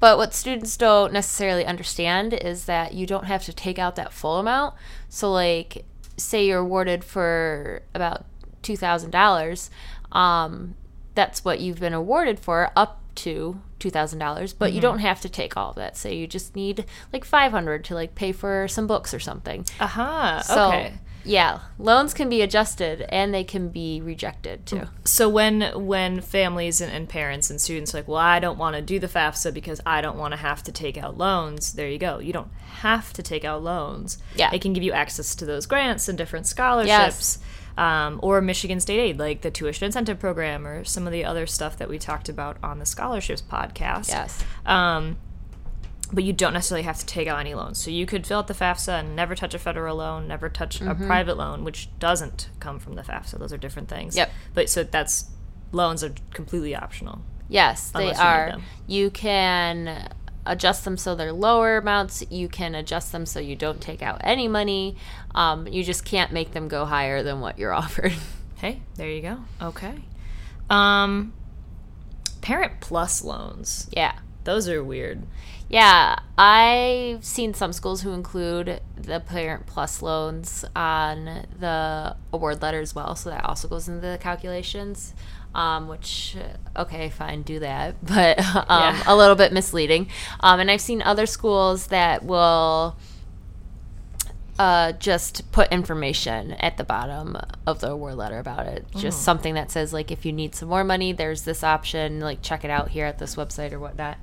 But 0.00 0.16
what 0.16 0.32
students 0.32 0.76
don't 0.76 1.12
necessarily 1.12 1.64
understand 1.66 2.32
is 2.32 2.66
that 2.66 2.94
you 2.94 3.06
don't 3.06 3.24
have 3.24 3.44
to 3.44 3.52
take 3.52 3.78
out 3.78 3.96
that 3.96 4.12
full 4.12 4.38
amount. 4.38 4.74
So, 5.08 5.32
like, 5.32 5.84
say 6.16 6.46
you're 6.46 6.60
awarded 6.60 7.02
for 7.04 7.82
about 7.94 8.24
two 8.62 8.76
thousand 8.76 9.10
dollars, 9.10 9.70
um, 10.12 10.74
that's 11.14 11.44
what 11.44 11.60
you've 11.60 11.80
been 11.80 11.94
awarded 11.94 12.38
for 12.38 12.70
up 12.76 13.00
to 13.16 13.60
two 13.78 13.90
thousand 13.90 14.20
dollars. 14.20 14.52
But 14.52 14.72
you 14.72 14.80
don't 14.80 15.00
have 15.00 15.20
to 15.22 15.28
take 15.28 15.56
all 15.56 15.70
of 15.70 15.76
that. 15.76 15.96
Say 15.96 16.14
you 16.14 16.26
just 16.26 16.54
need 16.54 16.84
like 17.12 17.24
five 17.24 17.50
hundred 17.50 17.84
to 17.86 17.94
like 17.94 18.14
pay 18.14 18.32
for 18.32 18.68
some 18.68 18.86
books 18.86 19.12
or 19.12 19.18
something. 19.18 19.64
Aha. 19.80 20.42
So, 20.46 20.68
okay. 20.68 20.94
Yeah, 21.28 21.60
loans 21.78 22.14
can 22.14 22.28
be 22.28 22.42
adjusted 22.42 23.02
and 23.08 23.32
they 23.32 23.44
can 23.44 23.68
be 23.68 24.00
rejected 24.00 24.66
too. 24.66 24.82
So 25.04 25.28
when 25.28 25.60
when 25.74 26.20
families 26.20 26.80
and, 26.80 26.90
and 26.92 27.08
parents 27.08 27.50
and 27.50 27.60
students 27.60 27.94
are 27.94 27.98
like, 27.98 28.08
well, 28.08 28.18
I 28.18 28.38
don't 28.40 28.58
want 28.58 28.76
to 28.76 28.82
do 28.82 28.98
the 28.98 29.06
FAFSA 29.06 29.52
because 29.52 29.80
I 29.84 30.00
don't 30.00 30.18
want 30.18 30.32
to 30.32 30.38
have 30.38 30.62
to 30.64 30.72
take 30.72 30.96
out 30.96 31.18
loans. 31.18 31.74
There 31.74 31.88
you 31.88 31.98
go. 31.98 32.18
You 32.18 32.32
don't 32.32 32.50
have 32.80 33.12
to 33.14 33.22
take 33.22 33.44
out 33.44 33.62
loans. 33.62 34.18
Yeah. 34.34 34.50
it 34.52 34.60
can 34.62 34.72
give 34.72 34.82
you 34.82 34.92
access 34.92 35.34
to 35.36 35.44
those 35.44 35.66
grants 35.66 36.08
and 36.08 36.16
different 36.16 36.46
scholarships. 36.46 37.38
Um, 37.76 38.18
or 38.24 38.40
Michigan 38.40 38.80
State 38.80 38.98
Aid, 38.98 39.20
like 39.20 39.42
the 39.42 39.52
tuition 39.52 39.86
incentive 39.86 40.18
program, 40.18 40.66
or 40.66 40.82
some 40.82 41.06
of 41.06 41.12
the 41.12 41.24
other 41.24 41.46
stuff 41.46 41.76
that 41.76 41.88
we 41.88 41.96
talked 41.96 42.28
about 42.28 42.56
on 42.60 42.80
the 42.80 42.84
scholarships 42.86 43.40
podcast. 43.40 44.08
Yes. 44.08 44.44
Um, 44.66 45.16
but 46.12 46.24
you 46.24 46.32
don't 46.32 46.52
necessarily 46.54 46.84
have 46.84 46.98
to 46.98 47.06
take 47.06 47.28
out 47.28 47.38
any 47.38 47.54
loans. 47.54 47.78
So 47.78 47.90
you 47.90 48.06
could 48.06 48.26
fill 48.26 48.38
out 48.38 48.46
the 48.46 48.54
FAFSA 48.54 49.00
and 49.00 49.14
never 49.16 49.34
touch 49.34 49.52
a 49.54 49.58
federal 49.58 49.96
loan, 49.96 50.26
never 50.28 50.48
touch 50.48 50.80
Mm-hmm. 50.80 51.02
a 51.02 51.06
private 51.06 51.36
loan, 51.36 51.64
which 51.64 51.88
doesn't 51.98 52.48
come 52.60 52.78
from 52.78 52.94
the 52.94 53.02
FAFSA. 53.02 53.38
Those 53.38 53.52
are 53.52 53.58
different 53.58 53.88
things. 53.88 54.16
Yep. 54.16 54.30
But 54.54 54.70
so 54.70 54.84
that's 54.84 55.26
loans 55.72 56.02
are 56.02 56.12
completely 56.32 56.74
optional. 56.74 57.20
Yes, 57.48 57.90
they 57.90 58.06
you 58.08 58.14
are. 58.18 58.56
You 58.86 59.10
can 59.10 60.08
adjust 60.46 60.84
them 60.84 60.96
so 60.96 61.14
they're 61.14 61.32
lower 61.32 61.76
amounts. 61.78 62.22
You 62.30 62.48
can 62.48 62.74
adjust 62.74 63.12
them 63.12 63.26
so 63.26 63.38
you 63.40 63.54
don't 63.56 63.80
take 63.80 64.00
out 64.02 64.20
any 64.24 64.48
money. 64.48 64.96
Um, 65.34 65.66
you 65.66 65.84
just 65.84 66.04
can't 66.06 66.32
make 66.32 66.52
them 66.52 66.68
go 66.68 66.86
higher 66.86 67.22
than 67.22 67.40
what 67.40 67.58
you're 67.58 67.72
offered. 67.84 68.14
Hey, 68.56 68.80
there 68.96 69.10
you 69.10 69.20
go. 69.22 69.38
Okay. 69.60 69.94
Um, 70.70 71.32
Parent 72.40 72.80
Plus 72.80 73.22
loans. 73.22 73.88
yeah. 73.92 74.18
Those 74.48 74.66
are 74.66 74.82
weird. 74.82 75.24
Yeah, 75.68 76.18
I've 76.38 77.22
seen 77.22 77.52
some 77.52 77.74
schools 77.74 78.00
who 78.00 78.12
include 78.12 78.80
the 78.96 79.20
Parent 79.20 79.66
Plus 79.66 80.00
loans 80.00 80.64
on 80.74 81.44
the 81.60 82.16
award 82.32 82.62
letter 82.62 82.80
as 82.80 82.94
well, 82.94 83.14
so 83.14 83.28
that 83.28 83.44
also 83.44 83.68
goes 83.68 83.88
into 83.88 84.00
the 84.00 84.16
calculations. 84.16 85.12
Um, 85.54 85.86
which, 85.88 86.34
okay, 86.76 87.10
fine, 87.10 87.42
do 87.42 87.58
that, 87.58 87.96
but 88.02 88.38
um, 88.54 88.64
Yeah. 88.94 89.02
a 89.06 89.14
little 89.14 89.36
bit 89.36 89.52
misleading. 89.52 90.08
Um, 90.40 90.60
and 90.60 90.70
I've 90.70 90.80
seen 90.80 91.02
other 91.02 91.26
schools 91.26 91.88
that 91.88 92.24
will 92.24 92.96
uh, 94.58 94.92
just 94.92 95.50
put 95.52 95.70
information 95.70 96.52
at 96.52 96.76
the 96.76 96.84
bottom 96.84 97.36
of 97.66 97.80
the 97.80 97.90
award 97.90 98.16
letter 98.16 98.38
about 98.38 98.66
it. 98.66 98.84
Just 98.96 99.22
something 99.22 99.54
that 99.54 99.70
says 99.70 99.92
like 99.92 100.10
if 100.10 100.26
you 100.26 100.32
need 100.32 100.54
some 100.54 100.68
more 100.68 100.84
money, 100.84 101.12
there's 101.12 101.42
this 101.42 101.62
option. 101.62 102.20
Like 102.20 102.42
check 102.42 102.64
it 102.64 102.70
out 102.70 102.88
here 102.88 103.06
at 103.06 103.18
this 103.18 103.36
website 103.36 103.72
or 103.72 103.78
whatnot. 103.78 104.18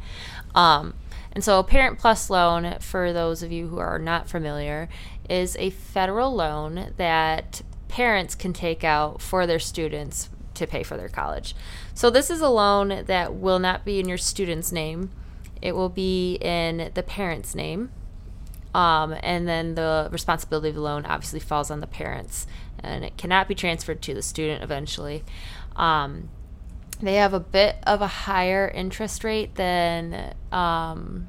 Um, 0.54 0.96
and 1.36 1.44
so, 1.44 1.60
a 1.60 1.64
Parent 1.64 2.00
Plus 2.00 2.30
loan, 2.30 2.78
for 2.80 3.12
those 3.12 3.44
of 3.44 3.52
you 3.52 3.68
who 3.68 3.78
are 3.78 4.00
not 4.00 4.30
familiar, 4.30 4.88
is 5.30 5.58
a 5.58 5.70
federal 5.70 6.34
loan 6.34 6.94
that 6.96 7.62
parents 7.90 8.36
can 8.36 8.54
take 8.54 8.86
out 8.86 9.22
for 9.22 9.46
their 9.46 9.60
students 9.60 10.30
to 10.54 10.66
pay 10.66 10.82
for 10.82 10.96
their 10.96 11.10
college. 11.10 11.54
So, 11.94 12.10
this 12.10 12.30
is 12.30 12.40
a 12.40 12.48
loan 12.48 13.04
that 13.06 13.36
will 13.36 13.60
not 13.60 13.84
be 13.84 14.00
in 14.00 14.08
your 14.08 14.18
student's 14.18 14.72
name, 14.72 15.12
it 15.62 15.76
will 15.76 15.90
be 15.90 16.36
in 16.36 16.92
the 16.94 17.04
parent's 17.04 17.54
name. 17.54 17.92
Um, 18.76 19.16
and 19.24 19.48
then 19.48 19.76
the 19.76 20.10
responsibility 20.12 20.68
of 20.68 20.76
the 20.76 20.82
loan 20.82 21.06
obviously 21.06 21.40
falls 21.40 21.72
on 21.72 21.80
the 21.80 21.88
parents, 21.88 22.46
and 22.80 23.06
it 23.06 23.16
cannot 23.16 23.48
be 23.48 23.56
transferred 23.56 24.02
to 24.02 24.14
the 24.14 24.22
student 24.22 24.62
eventually. 24.62 25.24
Um, 25.78 26.28
they 27.02 27.16
have 27.16 27.34
a 27.34 27.40
bit 27.40 27.78
of 27.88 28.02
a 28.02 28.08
higher 28.08 28.68
interest 28.68 29.24
rate 29.24 29.56
than 29.56 30.34
um, 30.52 31.28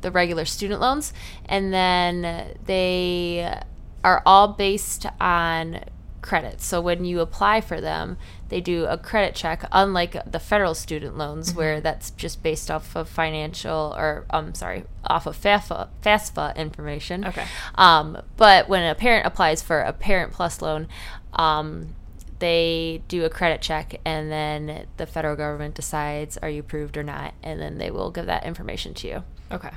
the 0.00 0.10
regular 0.10 0.46
student 0.46 0.80
loans, 0.80 1.12
and 1.44 1.74
then 1.74 2.56
they 2.64 3.60
are 4.02 4.22
all 4.24 4.48
based 4.48 5.04
on 5.20 5.84
credit. 6.22 6.62
So 6.62 6.80
when 6.80 7.04
you 7.04 7.20
apply 7.20 7.60
for 7.60 7.82
them, 7.82 8.16
they 8.48 8.60
do 8.60 8.84
a 8.86 8.96
credit 8.96 9.34
check, 9.34 9.64
unlike 9.72 10.16
the 10.30 10.38
federal 10.38 10.74
student 10.74 11.18
loans, 11.18 11.54
where 11.54 11.80
that's 11.80 12.10
just 12.12 12.42
based 12.42 12.70
off 12.70 12.94
of 12.94 13.08
financial 13.08 13.94
or 13.96 14.24
I'm 14.30 14.54
sorry, 14.54 14.84
off 15.04 15.26
of 15.26 15.36
FAFSA, 15.36 15.88
FAFSA 16.02 16.56
information. 16.56 17.24
Okay. 17.24 17.44
Um, 17.74 18.22
but 18.36 18.68
when 18.68 18.88
a 18.88 18.94
parent 18.94 19.26
applies 19.26 19.62
for 19.62 19.80
a 19.80 19.92
Parent 19.92 20.32
Plus 20.32 20.62
loan, 20.62 20.88
um, 21.32 21.94
they 22.38 23.02
do 23.08 23.24
a 23.24 23.30
credit 23.30 23.62
check, 23.62 24.00
and 24.04 24.30
then 24.30 24.86
the 24.96 25.06
federal 25.06 25.36
government 25.36 25.74
decides 25.74 26.36
are 26.38 26.50
you 26.50 26.60
approved 26.60 26.96
or 26.96 27.02
not, 27.02 27.34
and 27.42 27.60
then 27.60 27.78
they 27.78 27.90
will 27.90 28.10
give 28.10 28.26
that 28.26 28.44
information 28.44 28.94
to 28.94 29.08
you. 29.08 29.24
Okay. 29.50 29.70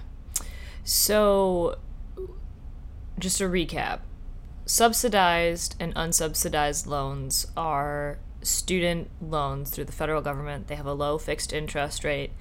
So, 0.83 1.77
just 3.17 3.37
to 3.37 3.45
recap 3.45 3.99
subsidized 4.69 5.75
and 5.79 5.95
unsubsidized 5.95 6.85
loans 6.85 7.47
are 7.57 8.19
student 8.41 9.09
loans 9.21 9.69
through 9.69 9.85
the 9.85 9.91
federal 9.91 10.21
government. 10.21 10.67
They 10.67 10.75
have 10.75 10.85
a 10.85 10.93
low 10.93 11.17
fixed 11.17 11.53
interest 11.53 12.03
rate. 12.03 12.31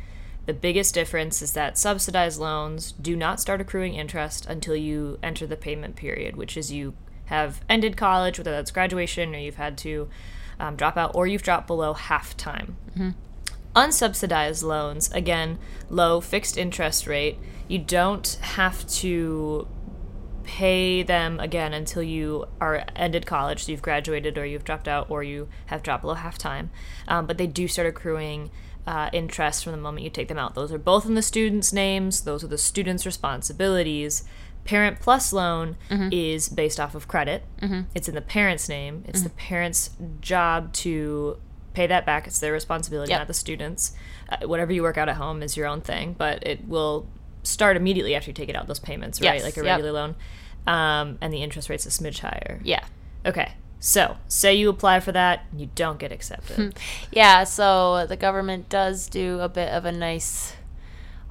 The 0.47 0.55
biggest 0.55 0.95
difference 0.95 1.43
is 1.43 1.53
that 1.53 1.77
subsidized 1.77 2.41
loans 2.41 2.93
do 2.93 3.15
not 3.15 3.41
start 3.41 3.61
accruing 3.61 3.95
interest 3.95 4.47
until 4.47 4.75
you 4.75 5.19
enter 5.23 5.47
the 5.47 5.57
payment 5.57 5.97
period, 5.97 6.37
which 6.37 6.57
is 6.57 6.73
you 6.73 6.95
have 7.27 7.61
ended 7.69 7.97
college, 7.97 8.39
whether 8.39 8.53
that's 8.53 8.71
graduation 8.71 9.35
or 9.35 9.39
you've 9.39 9.57
had 9.57 9.77
to 9.79 10.09
um, 10.59 10.77
drop 10.77 10.97
out 10.97 11.11
or 11.15 11.27
you've 11.27 11.43
dropped 11.43 11.67
below 11.67 11.93
half 11.93 12.37
time. 12.37 12.77
Unsubsidized 13.77 14.63
loans, 14.63 15.13
again, 15.13 15.59
low 15.91 16.21
fixed 16.21 16.57
interest 16.57 17.07
rate. 17.07 17.39
You 17.69 17.79
don't 17.79 18.39
have 18.41 18.87
to 18.89 19.69
pay 20.49 21.03
them 21.03 21.39
again 21.41 21.75
until 21.75 22.03
you 22.03 22.47
are 22.59 22.83
ended 22.97 23.27
college, 23.27 23.65
so 23.65 23.71
you've 23.73 23.83
graduated 23.83 24.39
or 24.39 24.47
you've 24.47 24.65
dropped 24.65 24.89
out 24.89 25.11
or 25.11 25.23
you 25.23 25.47
have 25.67 25.83
dropped 25.83 26.01
below 26.01 26.15
half 26.15 26.39
time. 26.39 26.71
Um, 27.07 27.27
but 27.27 27.37
they 27.37 27.47
do 27.47 27.69
start 27.69 27.87
accruing 27.87 28.51
uh, 28.87 29.11
interest 29.13 29.63
from 29.63 29.73
the 29.73 29.79
moment 29.79 30.05
you 30.05 30.11
take 30.11 30.29
them 30.29 30.39
out. 30.39 30.55
Those 30.55 30.73
are 30.73 30.79
both 30.79 31.05
in 31.05 31.15
the 31.15 31.21
students' 31.21 31.71
names. 31.75 32.23
Those 32.23 32.43
are 32.43 32.47
the 32.49 32.57
students' 32.57 33.05
responsibilities. 33.05 34.25
Parent 34.65 35.01
Plus 35.01 35.33
loan 35.35 35.77
Mm-hmm. 35.91 36.09
is 36.13 36.49
based 36.49 36.81
off 36.81 36.95
of 36.95 37.07
credit. 37.09 37.45
It's 37.95 38.09
in 38.09 38.15
the 38.15 38.23
parent's 38.23 38.69
name. 38.71 39.05
It's 39.07 39.21
the 39.23 39.29
Mm-hmm. 39.29 39.39
parent's 39.39 39.91
job 40.23 40.73
to 40.85 41.39
pay 41.75 41.87
that 41.87 42.07
back. 42.07 42.27
It's 42.27 42.41
their 42.41 42.53
responsibility, 42.55 43.11
Yep. 43.11 43.21
not 43.21 43.27
the 43.29 43.35
students. 43.35 43.93
Uh, 44.31 44.47
whatever 44.49 44.73
you 44.73 44.83
work 44.83 44.97
out 44.97 45.09
at 45.11 45.17
home 45.17 45.43
is 45.43 45.57
your 45.59 45.67
own 45.67 45.83
thing, 45.83 46.15
but 46.17 46.47
it 46.47 46.67
will 46.67 47.07
start 47.49 47.77
immediately 47.77 48.15
after 48.15 48.31
you 48.31 48.35
take 48.35 48.49
it 48.49 48.57
out. 48.57 48.67
Those 48.67 48.79
payments, 48.79 49.21
right? 49.21 49.35
Yes, 49.35 49.43
Like 49.45 49.57
a 49.57 49.65
yep. 49.65 49.77
regular 49.77 49.93
loan, 49.93 50.15
um, 50.67 51.19
and 51.21 51.33
the 51.33 51.43
interest 51.43 51.69
rate's 51.69 51.87
a 51.87 51.91
smidge 51.91 52.21
higher. 52.21 52.61
Yeah. 52.63 52.85
Okay, 53.27 53.53
so 53.81 54.17
say 54.29 54.55
you 54.55 54.69
apply 54.71 55.01
for 55.01 55.13
that, 55.13 55.45
you 55.57 55.69
don't 55.75 55.99
get 55.99 56.13
accepted. 56.13 56.75
Yeah, 57.13 57.45
so 57.45 58.07
the 58.07 58.17
government 58.17 58.69
does 58.69 59.09
do 59.09 59.41
a 59.41 59.49
bit 59.49 59.71
of 59.73 59.85
a 59.85 59.93
nice 59.93 60.55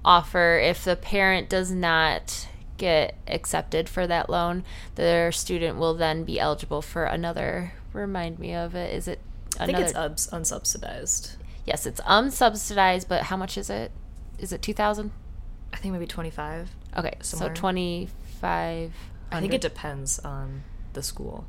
offer 0.03 0.59
if 0.61 0.83
the 0.83 0.95
parent 0.95 1.49
does 1.49 1.71
not 1.71 2.47
get 2.77 3.15
accepted 3.27 3.89
for 3.89 4.05
that 4.07 4.29
loan, 4.29 4.63
their 4.95 5.31
student 5.31 5.77
will 5.77 5.93
then 5.93 6.23
be 6.23 6.39
eligible 6.39 6.81
for 6.81 7.05
another 7.05 7.73
remind 7.93 8.37
me 8.39 8.53
of 8.53 8.75
it. 8.75 8.93
Is 8.93 9.07
it 9.07 9.19
I 9.59 9.65
think 9.65 9.77
another 9.77 10.09
it's 10.11 10.27
ubs- 10.27 10.29
unsubsidized. 10.31 11.35
Yes, 11.65 11.85
it's 11.85 11.99
unsubsidized, 12.01 13.07
but 13.07 13.23
how 13.23 13.37
much 13.37 13.57
is 13.57 13.69
it? 13.69 13.91
Is 14.39 14.53
it 14.53 14.61
2000? 14.61 15.11
I 15.77 15.79
think 15.79 15.93
maybe 15.93 16.07
twenty 16.07 16.31
five. 16.31 16.69
Okay, 16.97 17.13
Somewhere. 17.21 17.55
so 17.55 17.59
25 17.61 18.91
I 19.31 19.39
think 19.39 19.53
it 19.53 19.61
depends 19.61 20.17
on 20.19 20.63
the 20.93 21.03
school, 21.03 21.45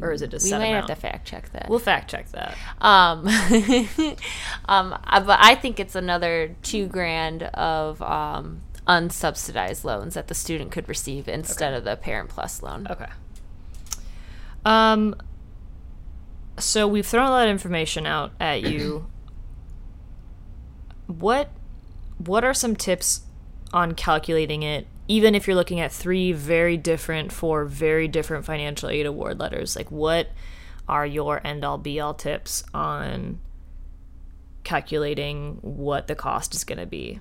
or 0.00 0.10
is 0.10 0.22
it 0.22 0.30
just 0.30 0.42
we 0.44 0.50
set 0.50 0.58
might 0.58 0.66
amount? 0.68 0.88
have 0.88 0.98
to 0.98 1.00
fact 1.08 1.28
check 1.28 1.52
that. 1.52 1.68
We'll 1.68 1.78
fact 1.78 2.10
check 2.10 2.28
that. 2.32 2.56
Um, 2.80 3.28
um, 4.68 4.98
I- 5.04 5.20
but 5.24 5.38
I 5.40 5.54
think 5.54 5.78
it's 5.78 5.94
another 5.94 6.56
two 6.62 6.88
grand 6.88 7.44
of 7.44 8.02
um, 8.02 8.62
unsubsidized 8.88 9.84
loans 9.84 10.14
that 10.14 10.26
the 10.28 10.34
student 10.34 10.72
could 10.72 10.88
receive 10.88 11.28
instead 11.28 11.72
of 11.74 11.84
the 11.84 11.94
Parent 11.96 12.30
Plus 12.30 12.62
loan. 12.62 12.88
Okay. 12.90 13.06
Um. 14.64 15.14
So 16.58 16.88
we've 16.88 17.06
thrown 17.06 17.26
a 17.26 17.30
lot 17.30 17.44
of 17.46 17.50
information 17.50 18.06
out 18.06 18.32
at 18.40 18.62
you. 18.62 19.06
what 21.06 21.50
What 22.18 22.44
are 22.44 22.54
some 22.54 22.76
tips 22.76 23.22
on 23.72 23.94
calculating 23.94 24.62
it? 24.62 24.86
Even 25.08 25.34
if 25.34 25.46
you're 25.46 25.56
looking 25.56 25.80
at 25.80 25.92
three 25.92 26.32
very 26.32 26.76
different, 26.76 27.32
four 27.32 27.64
very 27.64 28.08
different 28.08 28.44
financial 28.44 28.88
aid 28.88 29.06
award 29.06 29.38
letters, 29.38 29.76
like 29.76 29.90
what 29.90 30.30
are 30.88 31.06
your 31.06 31.44
end 31.46 31.64
all 31.64 31.78
be 31.78 32.00
all 32.00 32.14
tips 32.14 32.64
on 32.74 33.38
calculating 34.64 35.58
what 35.62 36.08
the 36.08 36.14
cost 36.14 36.54
is 36.54 36.64
going 36.64 36.78
to 36.78 36.86
be? 36.86 37.20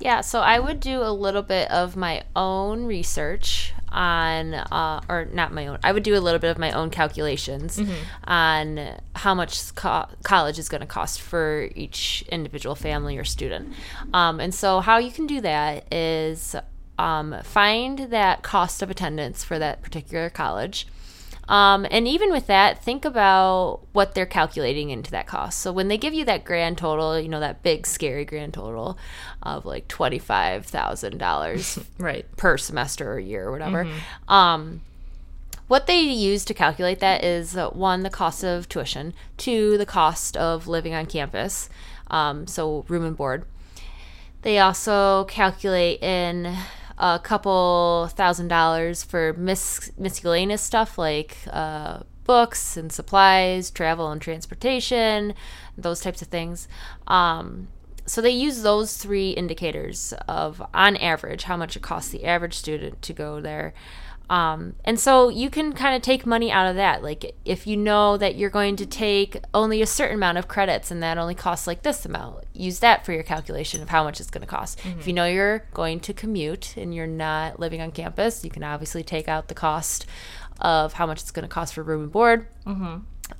Yeah, 0.00 0.22
so 0.22 0.40
I 0.40 0.58
would 0.58 0.80
do 0.80 1.02
a 1.02 1.12
little 1.12 1.42
bit 1.42 1.70
of 1.70 1.94
my 1.94 2.24
own 2.34 2.84
research 2.84 3.72
on, 3.90 4.54
uh, 4.54 5.00
or 5.08 5.26
not 5.32 5.52
my 5.52 5.66
own, 5.66 5.78
I 5.82 5.92
would 5.92 6.02
do 6.02 6.16
a 6.16 6.20
little 6.20 6.38
bit 6.40 6.50
of 6.50 6.58
my 6.58 6.72
own 6.72 6.90
calculations 6.90 7.80
on 8.24 8.98
how 9.14 9.34
much 9.34 9.74
co- 9.74 10.06
college 10.22 10.58
is 10.58 10.68
going 10.68 10.80
to 10.82 10.86
cost 10.86 11.20
for 11.20 11.68
each 11.74 12.24
individual 12.30 12.74
family 12.74 13.16
or 13.18 13.24
student. 13.24 13.72
Um, 14.12 14.40
and 14.40 14.54
so, 14.54 14.80
how 14.80 14.98
you 14.98 15.10
can 15.10 15.26
do 15.26 15.40
that 15.40 15.92
is 15.92 16.56
um, 16.98 17.36
find 17.42 17.98
that 18.10 18.42
cost 18.42 18.82
of 18.82 18.90
attendance 18.90 19.44
for 19.44 19.58
that 19.58 19.82
particular 19.82 20.30
college. 20.30 20.86
Um, 21.48 21.86
and 21.90 22.08
even 22.08 22.32
with 22.32 22.48
that, 22.48 22.82
think 22.82 23.04
about 23.04 23.80
what 23.92 24.14
they're 24.14 24.26
calculating 24.26 24.90
into 24.90 25.12
that 25.12 25.26
cost. 25.28 25.60
So 25.60 25.72
when 25.72 25.86
they 25.88 25.96
give 25.96 26.12
you 26.12 26.24
that 26.24 26.44
grand 26.44 26.76
total, 26.78 27.18
you 27.20 27.28
know, 27.28 27.38
that 27.40 27.62
big 27.62 27.86
scary 27.86 28.24
grand 28.24 28.52
total 28.54 28.98
of 29.42 29.64
like 29.64 29.86
$25,000 29.88 31.84
Right. 31.98 32.26
per 32.36 32.58
semester 32.58 33.12
or 33.12 33.18
year 33.20 33.46
or 33.48 33.52
whatever, 33.52 33.86
um, 34.28 34.80
what 35.68 35.86
they 35.86 36.00
use 36.00 36.44
to 36.46 36.54
calculate 36.54 37.00
that 37.00 37.24
is 37.24 37.56
uh, 37.56 37.70
one, 37.70 38.02
the 38.02 38.10
cost 38.10 38.44
of 38.44 38.68
tuition, 38.68 39.14
two, 39.36 39.78
the 39.78 39.86
cost 39.86 40.36
of 40.36 40.66
living 40.68 40.94
on 40.94 41.06
campus, 41.06 41.68
um, 42.08 42.46
so 42.46 42.84
room 42.88 43.04
and 43.04 43.16
board. 43.16 43.44
They 44.42 44.58
also 44.60 45.24
calculate 45.24 46.00
in 46.02 46.56
a 46.98 47.20
couple 47.22 48.08
thousand 48.12 48.48
dollars 48.48 49.02
for 49.02 49.34
mis- 49.34 49.90
miscellaneous 49.98 50.62
stuff 50.62 50.98
like 50.98 51.36
uh, 51.50 52.00
books 52.24 52.76
and 52.76 52.90
supplies, 52.90 53.70
travel 53.70 54.10
and 54.10 54.20
transportation, 54.20 55.34
those 55.76 56.00
types 56.00 56.22
of 56.22 56.28
things. 56.28 56.68
Um, 57.06 57.68
so 58.06 58.20
they 58.20 58.30
use 58.30 58.62
those 58.62 58.96
three 58.96 59.30
indicators 59.30 60.14
of, 60.28 60.62
on 60.72 60.96
average, 60.96 61.44
how 61.44 61.56
much 61.56 61.76
it 61.76 61.82
costs 61.82 62.10
the 62.10 62.24
average 62.24 62.54
student 62.54 63.02
to 63.02 63.12
go 63.12 63.40
there. 63.40 63.74
Um, 64.28 64.74
and 64.84 64.98
so 64.98 65.28
you 65.28 65.50
can 65.50 65.72
kind 65.72 65.94
of 65.94 66.02
take 66.02 66.26
money 66.26 66.50
out 66.50 66.66
of 66.66 66.76
that. 66.76 67.02
Like 67.02 67.36
if 67.44 67.66
you 67.66 67.76
know 67.76 68.16
that 68.16 68.34
you're 68.34 68.50
going 68.50 68.74
to 68.76 68.86
take 68.86 69.40
only 69.54 69.82
a 69.82 69.86
certain 69.86 70.16
amount 70.16 70.38
of 70.38 70.48
credits 70.48 70.90
and 70.90 71.02
that 71.02 71.16
only 71.16 71.34
costs 71.34 71.66
like 71.66 71.82
this 71.82 72.04
amount, 72.04 72.44
use 72.52 72.80
that 72.80 73.06
for 73.06 73.12
your 73.12 73.22
calculation 73.22 73.82
of 73.82 73.88
how 73.88 74.02
much 74.02 74.20
it's 74.20 74.30
going 74.30 74.40
to 74.42 74.46
cost. 74.48 74.80
If 74.98 75.06
you 75.06 75.12
know 75.12 75.26
you're 75.26 75.60
going 75.74 76.00
to 76.00 76.12
commute 76.12 76.76
and 76.76 76.92
you're 76.94 77.06
not 77.06 77.60
living 77.60 77.80
on 77.80 77.92
campus, 77.92 78.44
you 78.44 78.50
can 78.50 78.64
obviously 78.64 79.04
take 79.04 79.28
out 79.28 79.46
the 79.48 79.54
cost 79.54 80.06
of 80.60 80.94
how 80.94 81.06
much 81.06 81.20
it's 81.20 81.30
going 81.30 81.44
to 81.44 81.48
cost 81.48 81.74
for 81.74 81.82
room 81.84 82.02
and 82.02 82.10
board. 82.12 82.48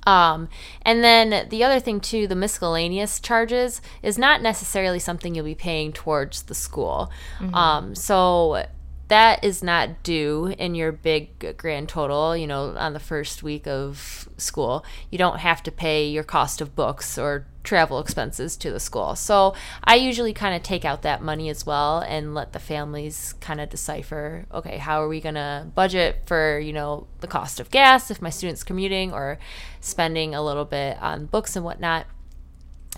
Um, 0.05 0.49
and 0.83 1.03
then 1.03 1.47
the 1.49 1.63
other 1.63 1.79
thing 1.79 1.99
too, 2.01 2.27
the 2.27 2.35
miscellaneous 2.35 3.19
charges 3.19 3.81
is 4.03 4.17
not 4.17 4.41
necessarily 4.41 4.99
something 4.99 5.33
you'll 5.33 5.45
be 5.45 5.55
paying 5.55 5.93
towards 5.93 6.43
the 6.43 6.55
school. 6.55 7.09
Um, 7.53 7.95
so 7.95 8.65
that 9.07 9.43
is 9.43 9.63
not 9.63 10.03
due 10.03 10.53
in 10.57 10.75
your 10.75 10.91
big 10.91 11.57
grand 11.57 11.87
total, 11.87 12.35
you 12.35 12.45
know, 12.45 12.75
on 12.77 12.93
the 12.93 12.99
first 12.99 13.41
week 13.41 13.65
of 13.65 14.27
school. 14.37 14.83
You 15.09 15.17
don't 15.17 15.39
have 15.39 15.63
to 15.63 15.71
pay 15.71 16.07
your 16.07 16.23
cost 16.23 16.59
of 16.59 16.75
books 16.75 17.17
or 17.17 17.47
travel 17.63 17.99
expenses 17.99 18.57
to 18.57 18.71
the 18.71 18.79
school. 18.79 19.15
So 19.15 19.53
I 19.83 19.95
usually 19.95 20.33
kind 20.33 20.55
of 20.55 20.63
take 20.63 20.83
out 20.83 21.03
that 21.03 21.21
money 21.21 21.49
as 21.49 21.65
well 21.65 21.99
and 21.99 22.33
let 22.33 22.53
the 22.53 22.59
families 22.59 23.33
kind 23.39 23.61
of 23.61 23.69
decipher, 23.69 24.45
okay, 24.53 24.77
how 24.77 25.01
are 25.01 25.07
we 25.07 25.21
going 25.21 25.35
to 25.35 25.67
budget 25.73 26.23
for, 26.25 26.59
you 26.59 26.73
know, 26.73 27.07
the 27.21 27.27
cost 27.27 27.59
of 27.59 27.71
gas 27.71 28.11
if 28.11 28.21
my 28.21 28.29
student's 28.29 28.63
commuting 28.63 29.13
or 29.13 29.37
spending 29.79 30.35
a 30.35 30.43
little 30.43 30.65
bit 30.65 30.97
on 31.01 31.27
books 31.27 31.55
and 31.55 31.63
whatnot. 31.63 32.07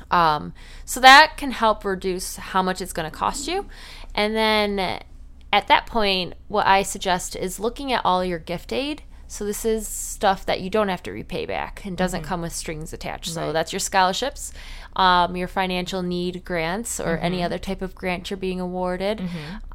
Um, 0.10 0.54
so 0.86 1.00
that 1.02 1.38
can 1.38 1.52
help 1.52 1.84
reduce 1.84 2.38
how 2.38 2.64
much 2.64 2.82
it's 2.82 2.94
going 2.94 3.10
to 3.10 3.16
cost 3.16 3.48
you. 3.48 3.68
And 4.16 4.36
then 4.36 5.02
at 5.52 5.68
that 5.68 5.86
point, 5.86 6.36
what 6.48 6.68
I 6.68 6.84
suggest 6.84 7.36
is 7.36 7.60
looking 7.60 7.92
at 7.92 8.06
all 8.06 8.24
your 8.24 8.40
gift 8.40 8.72
aid. 8.72 9.04
So 9.28 9.46
this 9.46 9.64
is 9.64 9.88
stuff 9.88 10.44
that 10.48 10.60
you 10.62 10.72
don't 10.72 10.88
have 10.90 11.04
to 11.04 11.12
repay 11.12 11.46
back 11.46 11.86
and 11.86 11.96
doesn't 11.96 12.24
come 12.24 12.42
with 12.42 12.52
strings 12.54 12.94
attached. 12.94 13.30
So 13.32 13.54
that's 13.54 13.72
your 13.72 13.80
scholarships, 13.80 14.52
um, 14.96 15.36
your 15.36 15.48
financial 15.48 16.02
need 16.02 16.44
grants, 16.44 17.00
or 17.00 17.18
any 17.20 17.44
other 17.44 17.60
type 17.60 17.84
of 17.84 17.94
grant 17.94 18.32
you're 18.32 18.38
being 18.38 18.60
awarded. 18.60 19.22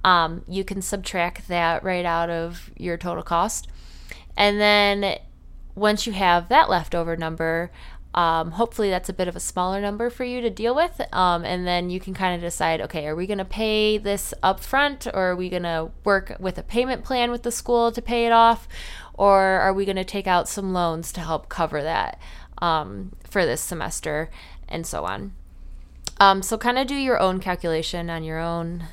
Um, 0.03 0.43
you 0.49 0.65
can 0.65 0.83
subtract 0.83 1.47
that 1.47 1.85
right 1.85 2.05
out 2.05 2.31
of 2.31 2.71
your 2.77 2.97
total 2.97 3.23
cost. 3.23 3.69
And 4.37 4.61
then 4.61 5.19
once 5.77 6.05
you 6.05 6.13
have 6.13 6.49
that 6.49 6.69
leftover 6.69 7.17
number, 7.17 7.71
um, 8.15 8.53
hopefully 8.53 8.91
that's 8.91 9.09
a 9.09 9.13
bit 9.13 9.29
of 9.29 9.37
a 9.37 9.41
smaller 9.41 9.81
number 9.81 10.09
for 10.09 10.25
you 10.25 10.41
to 10.41 10.51
deal 10.51 10.75
with. 10.75 11.01
Um, 11.13 11.45
and 11.45 11.67
then 11.67 11.91
you 11.91 12.01
can 12.01 12.15
kind 12.15 12.35
of 12.35 12.41
decide 12.41 12.81
okay, 12.81 13.07
are 13.07 13.17
we 13.17 13.27
going 13.27 13.39
to 13.39 13.45
pay 13.45 13.99
this 13.99 14.33
up 14.43 14.61
front 14.61 15.07
or 15.07 15.31
are 15.31 15.37
we 15.37 15.49
going 15.49 15.65
to 15.65 15.91
work 16.05 16.37
with 16.39 16.57
a 16.57 16.63
payment 16.63 17.05
plan 17.05 17.31
with 17.31 17.43
the 17.43 17.53
school 17.53 17.91
to 17.93 18.01
pay 18.01 18.27
it 18.27 18.33
off? 18.33 18.69
Or 19.15 19.41
are 19.43 19.73
we 19.73 19.85
going 19.85 19.97
to 19.97 20.05
take 20.05 20.27
out 20.27 20.49
some 20.49 20.73
loans 20.73 21.13
to 21.13 21.21
help 21.21 21.49
cover 21.49 21.83
that 21.83 22.19
um, 22.59 23.13
for 23.29 23.45
this 23.45 23.61
semester 23.61 24.31
and 24.69 24.87
so 24.87 25.05
on? 25.05 25.35
Um, 26.21 26.43
so, 26.43 26.57
kind 26.57 26.79
of 26.79 26.87
do 26.87 26.95
your 26.95 27.19
own 27.19 27.41
calculation 27.41 28.09
on 28.09 28.23
your 28.23 28.39
own 28.39 28.85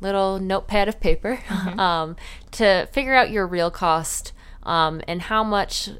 little 0.00 0.38
notepad 0.38 0.88
of 0.88 1.00
paper 1.00 1.40
um, 1.78 2.16
to 2.52 2.88
figure 2.92 3.14
out 3.14 3.30
your 3.30 3.46
real 3.46 3.70
cost 3.70 4.32
um, 4.62 5.00
and 5.06 5.22
how 5.22 5.44
much, 5.44 5.90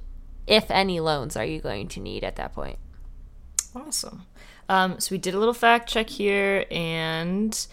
if 0.46 0.70
any, 0.70 1.00
loans 1.00 1.37
are 1.37 1.44
you 1.44 1.61
going 1.61 1.88
to 1.88 2.00
need 2.00 2.24
at 2.24 2.37
that 2.37 2.52
point. 2.52 2.78
Awesome. 3.74 4.22
Um, 4.68 5.00
so 5.00 5.14
we 5.14 5.18
did 5.18 5.35
a 5.35 5.38
little 5.38 5.54
fact 5.54 5.88
check 5.88 6.09
here, 6.09 6.64
and 6.70 7.66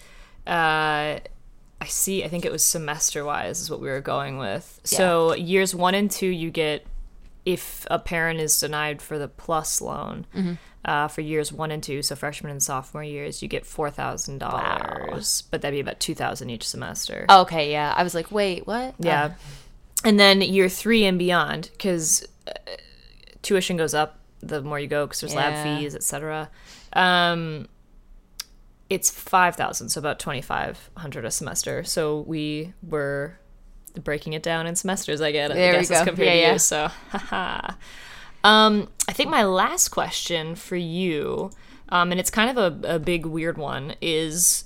uh, 0.45 1.19
I 1.19 1.85
see. 1.85 2.23
I 2.23 2.27
think 2.27 2.45
it 2.45 2.51
was 2.51 2.63
semester 2.63 3.25
wise 3.25 3.59
is 3.61 3.69
what 3.69 3.79
we 3.79 3.87
were 3.87 4.01
going 4.01 4.37
with. 4.37 4.79
So 4.83 5.33
years 5.35 5.73
one 5.73 5.95
and 5.95 6.11
two, 6.11 6.27
you 6.27 6.51
get 6.51 6.85
if 7.45 7.85
a 7.89 7.99
parent 7.99 8.39
is 8.39 8.59
denied 8.59 9.01
for 9.01 9.17
the 9.17 9.27
plus 9.27 9.81
loan, 9.81 10.25
Uh, 10.85 11.07
for 11.07 11.21
years 11.21 11.53
one 11.53 11.71
and 11.71 11.81
two, 11.81 12.01
so 12.01 12.13
freshman 12.13 12.51
and 12.51 12.61
sophomore 12.61 13.05
years, 13.05 13.41
you 13.41 13.47
get 13.47 13.65
four 13.65 13.89
thousand 13.89 14.39
dollars, 14.39 15.43
but 15.49 15.61
that'd 15.61 15.73
be 15.73 15.79
about 15.79 16.01
two 16.01 16.13
thousand 16.13 16.49
each 16.49 16.67
semester. 16.67 17.25
Okay, 17.29 17.71
yeah. 17.71 17.93
I 17.95 18.03
was 18.03 18.13
like, 18.13 18.33
wait, 18.33 18.67
what? 18.67 18.93
Yeah. 18.99 19.35
And 20.03 20.19
then 20.19 20.41
year 20.41 20.67
three 20.67 21.05
and 21.05 21.17
beyond, 21.17 21.69
because 21.71 22.27
uh, 22.47 22.51
tuition 23.41 23.77
goes 23.77 23.93
up 23.93 24.19
the 24.41 24.61
more 24.61 24.79
you 24.79 24.87
go, 24.87 25.05
because 25.05 25.21
there's 25.21 25.33
Yeah. 25.33 25.49
lab 25.49 25.79
fees, 25.79 25.95
etc. 25.95 26.49
Um, 26.93 27.67
it's 28.89 29.09
five 29.09 29.55
thousand, 29.55 29.89
so 29.89 29.99
about 29.99 30.19
twenty 30.19 30.41
five 30.41 30.89
hundred 30.97 31.25
a 31.25 31.31
semester. 31.31 31.83
So 31.83 32.21
we 32.21 32.73
were 32.87 33.39
breaking 34.03 34.33
it 34.33 34.43
down 34.43 34.67
in 34.67 34.75
semesters. 34.75 35.21
I 35.21 35.31
get. 35.31 35.49
There 35.53 35.73
I 35.73 35.77
we 35.77 35.81
guess 35.81 35.91
as 35.91 35.99
go. 35.99 36.05
compared 36.05 36.27
Yeah, 36.27 36.33
to 36.33 36.39
yeah. 36.39 36.53
you. 36.53 36.59
So, 36.59 36.87
haha. 37.11 37.73
um, 38.43 38.89
I 39.07 39.13
think 39.13 39.29
my 39.29 39.43
last 39.43 39.89
question 39.89 40.55
for 40.55 40.75
you, 40.75 41.51
um, 41.89 42.11
and 42.11 42.19
it's 42.19 42.29
kind 42.29 42.57
of 42.57 42.83
a, 42.83 42.95
a 42.95 42.99
big 42.99 43.25
weird 43.25 43.57
one, 43.57 43.95
is 44.01 44.65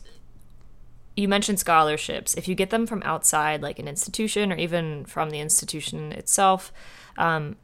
you 1.16 1.28
mentioned 1.28 1.60
scholarships. 1.60 2.34
If 2.36 2.48
you 2.48 2.56
get 2.56 2.70
them 2.70 2.86
from 2.88 3.02
outside, 3.04 3.62
like 3.62 3.80
an 3.80 3.88
institution 3.88 4.52
or 4.52 4.56
even 4.56 5.06
from 5.06 5.30
the 5.30 5.40
institution 5.40 6.12
itself, 6.12 6.72
um, 7.18 7.56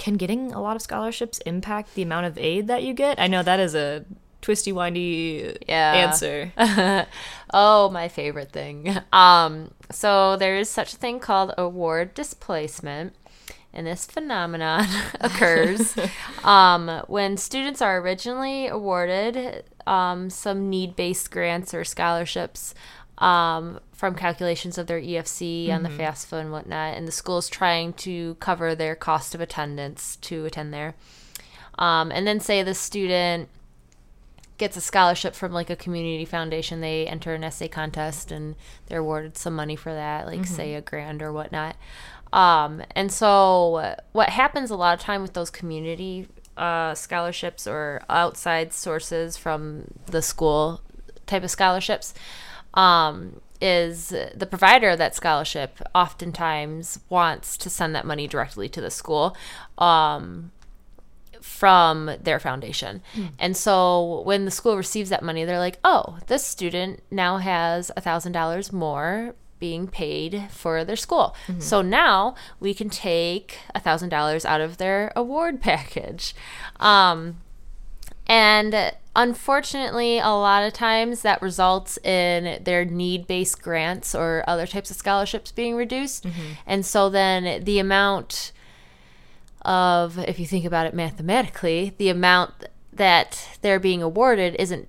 can 0.00 0.14
getting 0.14 0.50
a 0.52 0.60
lot 0.62 0.76
of 0.76 0.82
scholarships 0.82 1.38
impact 1.44 1.94
the 1.94 2.00
amount 2.02 2.24
of 2.24 2.38
aid 2.38 2.66
that 2.68 2.82
you 2.82 2.94
get? 2.94 3.20
I 3.20 3.26
know 3.26 3.42
that 3.42 3.60
is 3.60 3.74
a 3.74 4.04
twisty, 4.40 4.72
windy 4.72 5.54
Yeah. 5.68 5.92
answer. 5.92 6.52
oh, 7.52 7.90
my 7.90 8.08
favorite 8.08 8.50
thing. 8.50 8.96
Um, 9.12 9.72
so 9.90 10.36
there 10.36 10.56
is 10.56 10.70
such 10.70 10.94
a 10.94 10.96
thing 10.96 11.20
called 11.20 11.52
award 11.58 12.14
displacement, 12.14 13.14
and 13.74 13.86
this 13.86 14.06
phenomenon 14.06 14.86
occurs 15.20 15.94
um, 16.44 17.02
when 17.06 17.36
students 17.36 17.82
are 17.82 17.98
originally 17.98 18.68
awarded 18.68 19.64
um, 19.86 20.30
some 20.30 20.70
need-based 20.70 21.30
grants 21.30 21.74
or 21.74 21.84
scholarships. 21.84 22.74
Um, 23.20 23.80
from 23.92 24.14
calculations 24.14 24.78
of 24.78 24.86
their 24.86 24.98
EFC 24.98 25.70
on 25.70 25.82
the 25.82 25.90
FAFSA 25.90 26.40
and 26.40 26.50
whatnot, 26.50 26.96
and 26.96 27.06
the 27.06 27.12
school 27.12 27.36
is 27.36 27.50
trying 27.50 27.92
to 27.92 28.34
cover 28.36 28.74
their 28.74 28.94
cost 28.94 29.34
of 29.34 29.42
attendance 29.42 30.16
to 30.16 30.46
attend 30.46 30.72
there. 30.72 30.94
Um, 31.78 32.10
and 32.10 32.26
then 32.26 32.40
say 32.40 32.62
the 32.62 32.74
student 32.74 33.50
gets 34.56 34.76
a 34.76 34.80
scholarship 34.80 35.34
from 35.34 35.52
like 35.52 35.70
a 35.70 35.76
community 35.76 36.24
foundation. 36.24 36.80
They 36.80 37.06
enter 37.06 37.34
an 37.34 37.44
essay 37.44 37.68
contest 37.68 38.30
and 38.30 38.56
they're 38.86 39.00
awarded 39.00 39.36
some 39.36 39.54
money 39.54 39.76
for 39.76 39.92
that, 39.92 40.26
like 40.26 40.46
say 40.46 40.74
a 40.74 40.80
grand 40.80 41.22
or 41.22 41.32
whatnot. 41.32 41.76
Um, 42.32 42.82
and 42.94 43.10
so 43.10 43.96
what 44.12 44.28
happens 44.28 44.70
a 44.70 44.76
lot 44.76 44.94
of 44.94 45.00
time 45.00 45.22
with 45.22 45.32
those 45.32 45.50
community 45.50 46.28
uh, 46.56 46.94
scholarships 46.94 47.66
or 47.66 48.02
outside 48.08 48.72
sources 48.72 49.36
from 49.36 49.84
the 50.06 50.22
school 50.22 50.82
type 51.26 51.42
of 51.42 51.50
scholarships 51.50 52.12
um, 52.74 53.40
is 53.60 54.08
the 54.08 54.46
provider 54.46 54.90
of 54.90 54.98
that 54.98 55.14
scholarship 55.14 55.80
oftentimes 55.94 57.00
wants 57.08 57.56
to 57.58 57.70
send 57.70 57.94
that 57.94 58.06
money 58.06 58.26
directly 58.26 58.68
to 58.70 58.80
the 58.80 58.90
school. 58.90 59.36
Um, 59.78 60.52
from 61.40 62.10
their 62.22 62.38
foundation. 62.38 63.02
And 63.38 63.56
so 63.56 64.20
when 64.22 64.44
the 64.44 64.50
school 64.50 64.76
receives 64.76 65.08
that 65.08 65.22
money, 65.22 65.44
they're 65.44 65.58
like, 65.58 65.78
oh, 65.82 66.18
this 66.26 66.44
student 66.44 67.02
now 67.10 67.38
has 67.38 67.90
a 67.96 68.02
$1,000 68.02 68.72
more 68.72 69.34
being 69.58 69.88
paid 69.88 70.48
for 70.50 70.84
their 70.84 70.96
school. 70.96 71.34
So 71.60 71.82
now 71.82 72.34
we 72.60 72.74
can 72.74 72.90
take 72.90 73.58
a 73.74 73.80
$1,000 73.80 74.44
out 74.44 74.60
of 74.60 74.76
their 74.76 75.12
award 75.16 75.60
package. 75.62 76.34
Um, 76.78 77.38
and 78.26 78.92
unfortunately, 79.16 80.18
a 80.18 80.28
lot 80.28 80.62
of 80.62 80.72
times 80.72 81.22
that 81.22 81.42
results 81.42 81.98
in 81.98 82.62
their 82.62 82.84
need 82.84 83.26
based 83.26 83.60
grants 83.60 84.14
or 84.14 84.44
other 84.46 84.66
types 84.66 84.90
of 84.90 84.96
scholarships 84.96 85.52
being 85.52 85.76
reduced. 85.76 86.26
And 86.66 86.84
so 86.86 87.10
then 87.10 87.64
the 87.64 87.78
amount 87.78 88.52
of, 89.62 90.18
if 90.18 90.38
you 90.38 90.46
think 90.46 90.64
about 90.64 90.86
it 90.86 90.94
mathematically, 90.94 91.94
the 91.98 92.08
amount 92.08 92.52
that 92.92 93.58
they're 93.62 93.80
being 93.80 94.02
awarded 94.02 94.56
isn't 94.58 94.88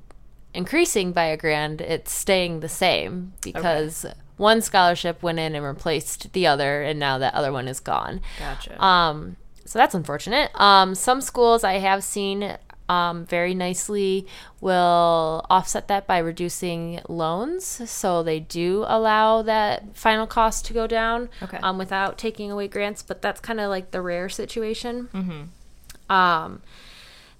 increasing 0.53 1.12
by 1.12 1.25
a 1.25 1.38
grand, 1.38 1.81
it's 1.81 2.12
staying 2.12 2.60
the 2.60 2.69
same 2.69 3.34
because 3.41 4.05
one 4.38 4.62
scholarship 4.62 5.21
went 5.21 5.39
in 5.39 5.55
and 5.55 5.65
replaced 5.65 6.34
the 6.34 6.47
other, 6.47 6.81
and 6.81 6.99
now 6.99 7.17
that 7.17 7.34
other 7.34 7.51
one 7.51 7.67
is 7.67 7.79
gone. 7.79 8.21
Gotcha. 8.39 8.84
Um, 8.84 9.38
so 9.65 9.79
that's 9.79 9.93
unfortunate. 9.93 10.51
Um, 10.60 10.95
some 10.95 11.21
schools 11.21 11.63
I 11.63 11.73
have 11.73 12.03
seen 12.03 12.57
um, 12.91 13.25
very 13.25 13.54
nicely 13.54 14.27
will 14.60 15.45
offset 15.49 15.88
that 15.88 16.06
by 16.06 16.17
reducing 16.17 16.99
loans. 17.08 17.65
So 17.89 18.21
they 18.21 18.41
do 18.41 18.84
allow 18.86 19.41
that 19.43 19.95
final 19.95 20.27
cost 20.27 20.65
to 20.65 20.73
go 20.73 20.88
down 20.88 21.30
Okay. 21.41 21.58
um, 21.63 21.77
without 21.77 22.17
taking 22.17 22.51
away 22.51 22.67
grants, 22.67 23.01
but 23.01 23.21
that's 23.21 23.39
kind 23.39 23.62
of 23.62 23.69
like 23.69 23.91
the 23.91 24.01
rare 24.01 24.27
situation. 24.27 25.08
Mm-hmm. 25.13 26.13
Um, 26.13 26.62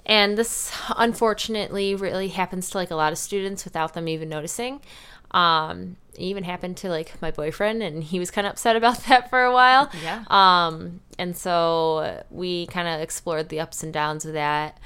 and 0.06 0.38
this 0.38 0.72
unfortunately 0.96 1.96
really 1.96 2.30
happens 2.30 2.70
to 2.70 2.78
like 2.78 2.90
a 2.90 2.96
lot 2.96 3.12
of 3.12 3.18
students 3.18 3.66
without 3.66 3.94
them 3.94 4.08
even 4.08 4.30
noticing. 4.30 4.80
Um, 5.32 5.98
it 6.14 6.22
even 6.22 6.46
happened 6.46 6.78
to 6.78 6.90
like 6.90 7.22
my 7.22 7.32
boyfriend, 7.32 7.84
and 7.84 8.04
he 8.04 8.20
was 8.20 8.32
kind 8.32 8.48
of 8.48 8.52
upset 8.52 8.78
about 8.78 8.98
that 9.08 9.30
for 9.30 9.44
a 9.44 9.52
while. 9.52 9.92
Yeah. 10.02 10.24
Um, 10.30 11.02
and 11.20 11.36
so 11.36 12.24
we 12.30 12.68
kind 12.68 12.88
of 12.88 13.02
explored 13.02 13.50
the 13.50 13.60
ups 13.60 13.84
and 13.84 13.92
downs 13.92 14.24
of 14.26 14.32
that. 14.34 14.78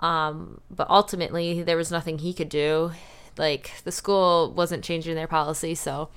Um, 0.00 0.60
but 0.70 0.88
ultimately, 0.90 1.62
there 1.62 1.76
was 1.76 1.90
nothing 1.90 2.18
he 2.18 2.32
could 2.34 2.48
do. 2.48 2.92
Like 3.36 3.72
the 3.84 3.92
school 3.92 4.52
wasn't 4.52 4.84
changing 4.84 5.14
their 5.14 5.26
policy, 5.26 5.74
so 5.74 6.08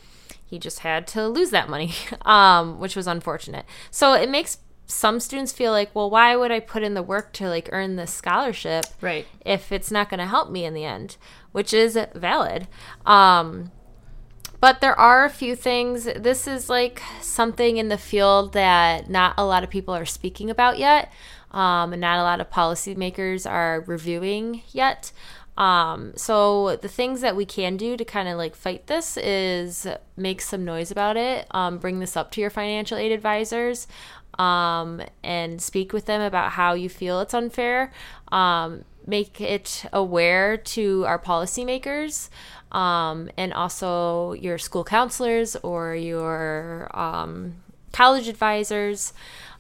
he 0.46 0.60
just 0.60 0.80
had 0.80 1.08
to 1.08 1.28
lose 1.28 1.50
that 1.52 1.70
money, 1.70 1.94
um, 2.24 2.80
which 2.80 2.96
was 2.96 3.08
unfortunate. 3.08 3.66
So 3.92 4.14
it 4.14 4.30
makes 4.30 4.60
some 4.86 5.20
students 5.20 5.52
feel 5.52 5.72
like, 5.72 5.94
well, 5.94 6.10
why 6.10 6.36
would 6.36 6.52
I 6.52 6.60
put 6.62 6.82
in 6.84 6.94
the 6.94 7.04
work 7.04 7.34
to 7.34 7.50
like 7.50 7.70
earn 7.74 7.98
this 7.98 8.14
scholarship 8.14 8.86
Right. 9.02 9.26
if 9.46 9.72
it's 9.72 9.92
not 9.92 10.10
going 10.10 10.20
to 10.20 10.26
help 10.26 10.50
me 10.50 10.64
in 10.64 10.74
the 10.74 10.86
end, 10.86 11.18
which 11.52 11.74
is 11.74 12.00
valid. 12.16 12.68
Um, 13.06 13.72
but 14.62 14.80
there 14.80 14.98
are 14.98 15.26
a 15.26 15.30
few 15.30 15.56
things. 15.56 16.06
This 16.06 16.48
is 16.48 16.70
like 16.70 17.02
something 17.22 17.78
in 17.78 17.90
the 17.90 17.98
field 17.98 18.54
that 18.54 19.10
not 19.10 19.34
a 19.38 19.46
lot 19.46 19.64
of 19.64 19.70
people 19.70 19.94
are 19.94 20.06
speaking 20.06 20.50
about 20.50 20.80
yet, 20.80 21.12
um, 21.52 21.94
and 21.94 22.02
not 22.02 22.20
a 22.20 22.24
lot 22.24 22.42
of 22.42 22.50
policymakers 22.50 23.50
are 23.50 23.84
reviewing 23.88 24.62
yet. 24.72 25.12
Um, 25.58 26.14
so 26.16 26.76
the 26.76 26.88
things 26.88 27.22
that 27.22 27.36
we 27.36 27.46
can 27.46 27.78
do 27.78 27.98
to 27.98 28.06
kind 28.06 28.28
of 28.28 28.38
like 28.38 28.56
fight 28.56 28.86
this 28.88 29.18
is 29.18 29.88
make 30.16 30.40
some 30.42 30.64
noise 30.64 30.92
about 30.92 31.18
it, 31.18 31.48
um, 31.52 31.80
bring 31.80 32.00
this 32.00 32.16
up 32.16 32.30
to 32.32 32.42
your 32.42 32.52
financial 32.52 32.98
aid 32.98 33.12
advisors, 33.12 33.88
um, 34.38 35.02
and 35.24 35.60
speak 35.60 35.94
with 35.94 36.06
them 36.06 36.22
about 36.22 36.52
how 36.52 36.74
you 36.74 36.90
feel 36.90 37.20
it's 37.22 37.34
unfair. 37.34 37.92
Um, 38.32 38.84
make 39.08 39.40
it 39.40 39.86
aware 39.94 40.58
to 40.58 41.06
our 41.08 41.18
policymakers 41.18 42.30
um, 42.74 43.30
and 43.38 43.54
also 43.54 44.34
your 44.34 44.58
school 44.58 44.84
counselors 44.84 45.56
or 45.64 45.96
your 45.96 46.92
um, 46.94 47.56
college 47.94 48.28
advisors. 48.28 49.14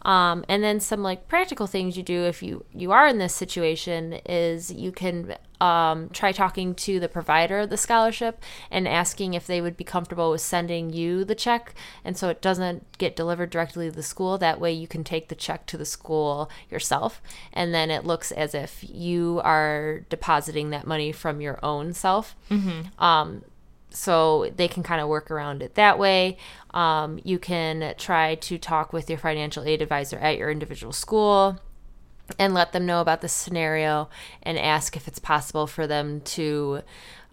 Um, 0.07 0.45
and 0.47 0.63
then 0.63 0.79
some 0.79 1.03
like 1.03 1.27
practical 1.27 1.67
things 1.67 1.97
you 1.97 2.01
do 2.01 2.23
if 2.23 2.41
you 2.41 2.63
you 2.73 2.93
are 2.93 3.07
in 3.07 3.17
this 3.17 3.35
situation 3.35 4.13
is 4.25 4.71
you 4.71 4.93
can 4.93 5.35
um, 5.59 6.09
try 6.13 6.31
talking 6.31 6.75
to 6.75 6.99
the 6.99 7.09
provider 7.09 7.59
of 7.59 7.69
the 7.69 7.75
scholarship 7.77 8.41
and 8.71 8.87
asking 8.87 9.33
if 9.33 9.45
they 9.45 9.59
would 9.59 9.75
be 9.75 9.83
comfortable 9.83 10.31
with 10.31 10.39
sending 10.39 10.93
you 10.93 11.25
the 11.25 11.35
check, 11.35 11.73
and 12.05 12.17
so 12.17 12.29
it 12.29 12.41
doesn't 12.41 12.85
get 12.97 13.17
delivered 13.17 13.49
directly 13.49 13.89
to 13.89 13.95
the 13.95 14.01
school. 14.01 14.37
That 14.37 14.61
way, 14.61 14.71
you 14.71 14.87
can 14.87 15.03
take 15.03 15.27
the 15.27 15.35
check 15.35 15.65
to 15.65 15.77
the 15.77 15.85
school 15.85 16.49
yourself, 16.69 17.21
and 17.51 17.73
then 17.73 17.91
it 17.91 18.05
looks 18.05 18.31
as 18.31 18.55
if 18.55 18.85
you 18.87 19.41
are 19.43 20.05
depositing 20.09 20.69
that 20.69 20.87
money 20.87 21.11
from 21.11 21.41
your 21.41 21.59
own 21.63 21.91
self. 21.91 22.33
Um, 22.97 23.43
so 23.97 24.51
they 24.55 24.67
can 24.67 24.83
kind 24.83 25.01
of 25.01 25.07
work 25.07 25.31
around 25.31 25.63
it 25.63 25.75
that 25.75 25.97
way. 25.97 26.37
Um, 26.71 27.19
you 27.23 27.39
can 27.39 27.95
try 27.97 28.35
to 28.35 28.57
talk 28.57 28.93
with 28.93 29.09
your 29.09 29.19
financial 29.19 29.63
aid 29.63 29.81
advisor 29.81 30.17
at 30.17 30.37
your 30.37 30.51
individual 30.51 30.93
school 30.93 31.59
and 32.37 32.53
let 32.53 32.73
them 32.73 32.85
know 32.85 33.01
about 33.01 33.21
the 33.21 33.29
scenario 33.29 34.09
and 34.43 34.57
ask 34.57 34.95
if 34.95 35.07
it's 35.07 35.19
possible 35.19 35.65
for 35.65 35.87
them 35.87 36.21
to 36.21 36.81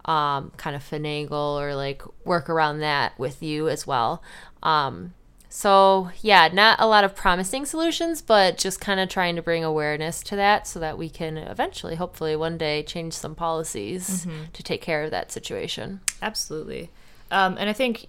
um, 0.05 0.51
kind 0.57 0.75
of 0.75 0.83
finagle 0.83 1.59
or 1.59 1.75
like 1.75 2.01
work 2.25 2.49
around 2.49 2.79
that 2.79 3.17
with 3.19 3.43
you 3.43 3.69
as 3.69 3.85
well. 3.85 4.23
Um, 4.63 5.13
so, 5.55 6.09
yeah, 6.19 6.49
not 6.51 6.81
a 6.81 6.85
lot 6.85 7.05
of 7.05 7.15
promising 7.15 7.65
solutions, 7.65 8.21
but 8.21 8.57
just 8.57 8.81
kind 8.81 8.99
of 8.99 9.07
trying 9.07 9.37
to 9.37 9.41
bring 9.41 9.63
awareness 9.63 10.21
to 10.23 10.35
that 10.35 10.67
so 10.67 10.81
that 10.81 10.97
we 10.97 11.09
can 11.09 11.37
eventually, 11.37 11.95
hopefully, 11.95 12.35
one 12.35 12.57
day 12.57 12.83
change 12.83 13.13
some 13.13 13.35
policies 13.35 14.27
to 14.51 14.63
take 14.63 14.81
care 14.81 15.03
of 15.05 15.11
that 15.11 15.31
situation. 15.31 16.01
Absolutely. 16.21 16.89
Um, 17.31 17.55
and 17.57 17.69
I 17.69 17.73
think 17.73 18.07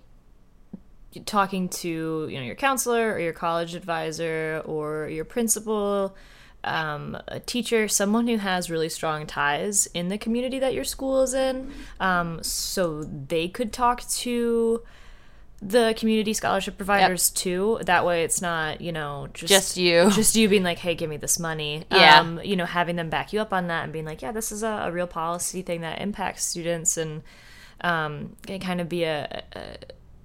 talking 1.24 1.68
to 1.68 2.26
you 2.28 2.36
know 2.36 2.44
your 2.44 2.56
counselor 2.56 3.12
or 3.12 3.20
your 3.20 3.32
college 3.32 3.76
advisor 3.76 4.60
or 4.64 5.08
your 5.08 5.24
principal 5.24 6.16
um, 6.64 7.16
a 7.28 7.38
teacher, 7.38 7.86
someone 7.86 8.26
who 8.26 8.38
has 8.38 8.68
really 8.68 8.88
strong 8.88 9.24
ties 9.24 9.86
in 9.94 10.08
the 10.08 10.18
community 10.18 10.58
that 10.58 10.74
your 10.74 10.82
school 10.82 11.22
is 11.22 11.32
in, 11.32 11.70
um, 12.00 12.42
so 12.42 13.04
they 13.04 13.46
could 13.46 13.72
talk 13.72 14.02
to 14.08 14.82
the 15.62 15.94
community 15.96 16.34
scholarship 16.34 16.76
providers 16.76 17.30
too. 17.30 17.78
That 17.86 18.04
way, 18.04 18.24
it's 18.24 18.42
not 18.42 18.80
you 18.80 18.92
know 18.92 19.28
just 19.32 19.48
Just 19.50 19.76
you. 19.76 20.10
just 20.10 20.36
you 20.36 20.48
being 20.48 20.62
like, 20.62 20.78
hey, 20.78 20.94
give 20.94 21.08
me 21.10 21.16
this 21.16 21.38
money. 21.38 21.84
Yeah. 21.90 22.20
Um, 22.20 22.40
you 22.44 22.56
know, 22.56 22.66
having 22.66 22.96
them 22.96 23.08
back 23.10 23.32
you 23.32 23.40
up 23.40 23.52
on 23.52 23.68
that 23.68 23.84
and 23.84 23.92
being 23.92 24.04
like, 24.04 24.22
yeah, 24.22 24.32
this 24.32 24.52
is 24.52 24.62
a, 24.62 24.84
a 24.86 24.92
real 24.92 25.06
policy 25.06 25.62
thing 25.62 25.80
that 25.80 26.00
impacts 26.00 26.44
students 26.44 26.96
and 26.96 27.22
um, 27.80 28.36
can 28.46 28.60
kind 28.60 28.80
of 28.80 28.88
be 28.88 29.04
a, 29.04 29.42
a 29.54 29.60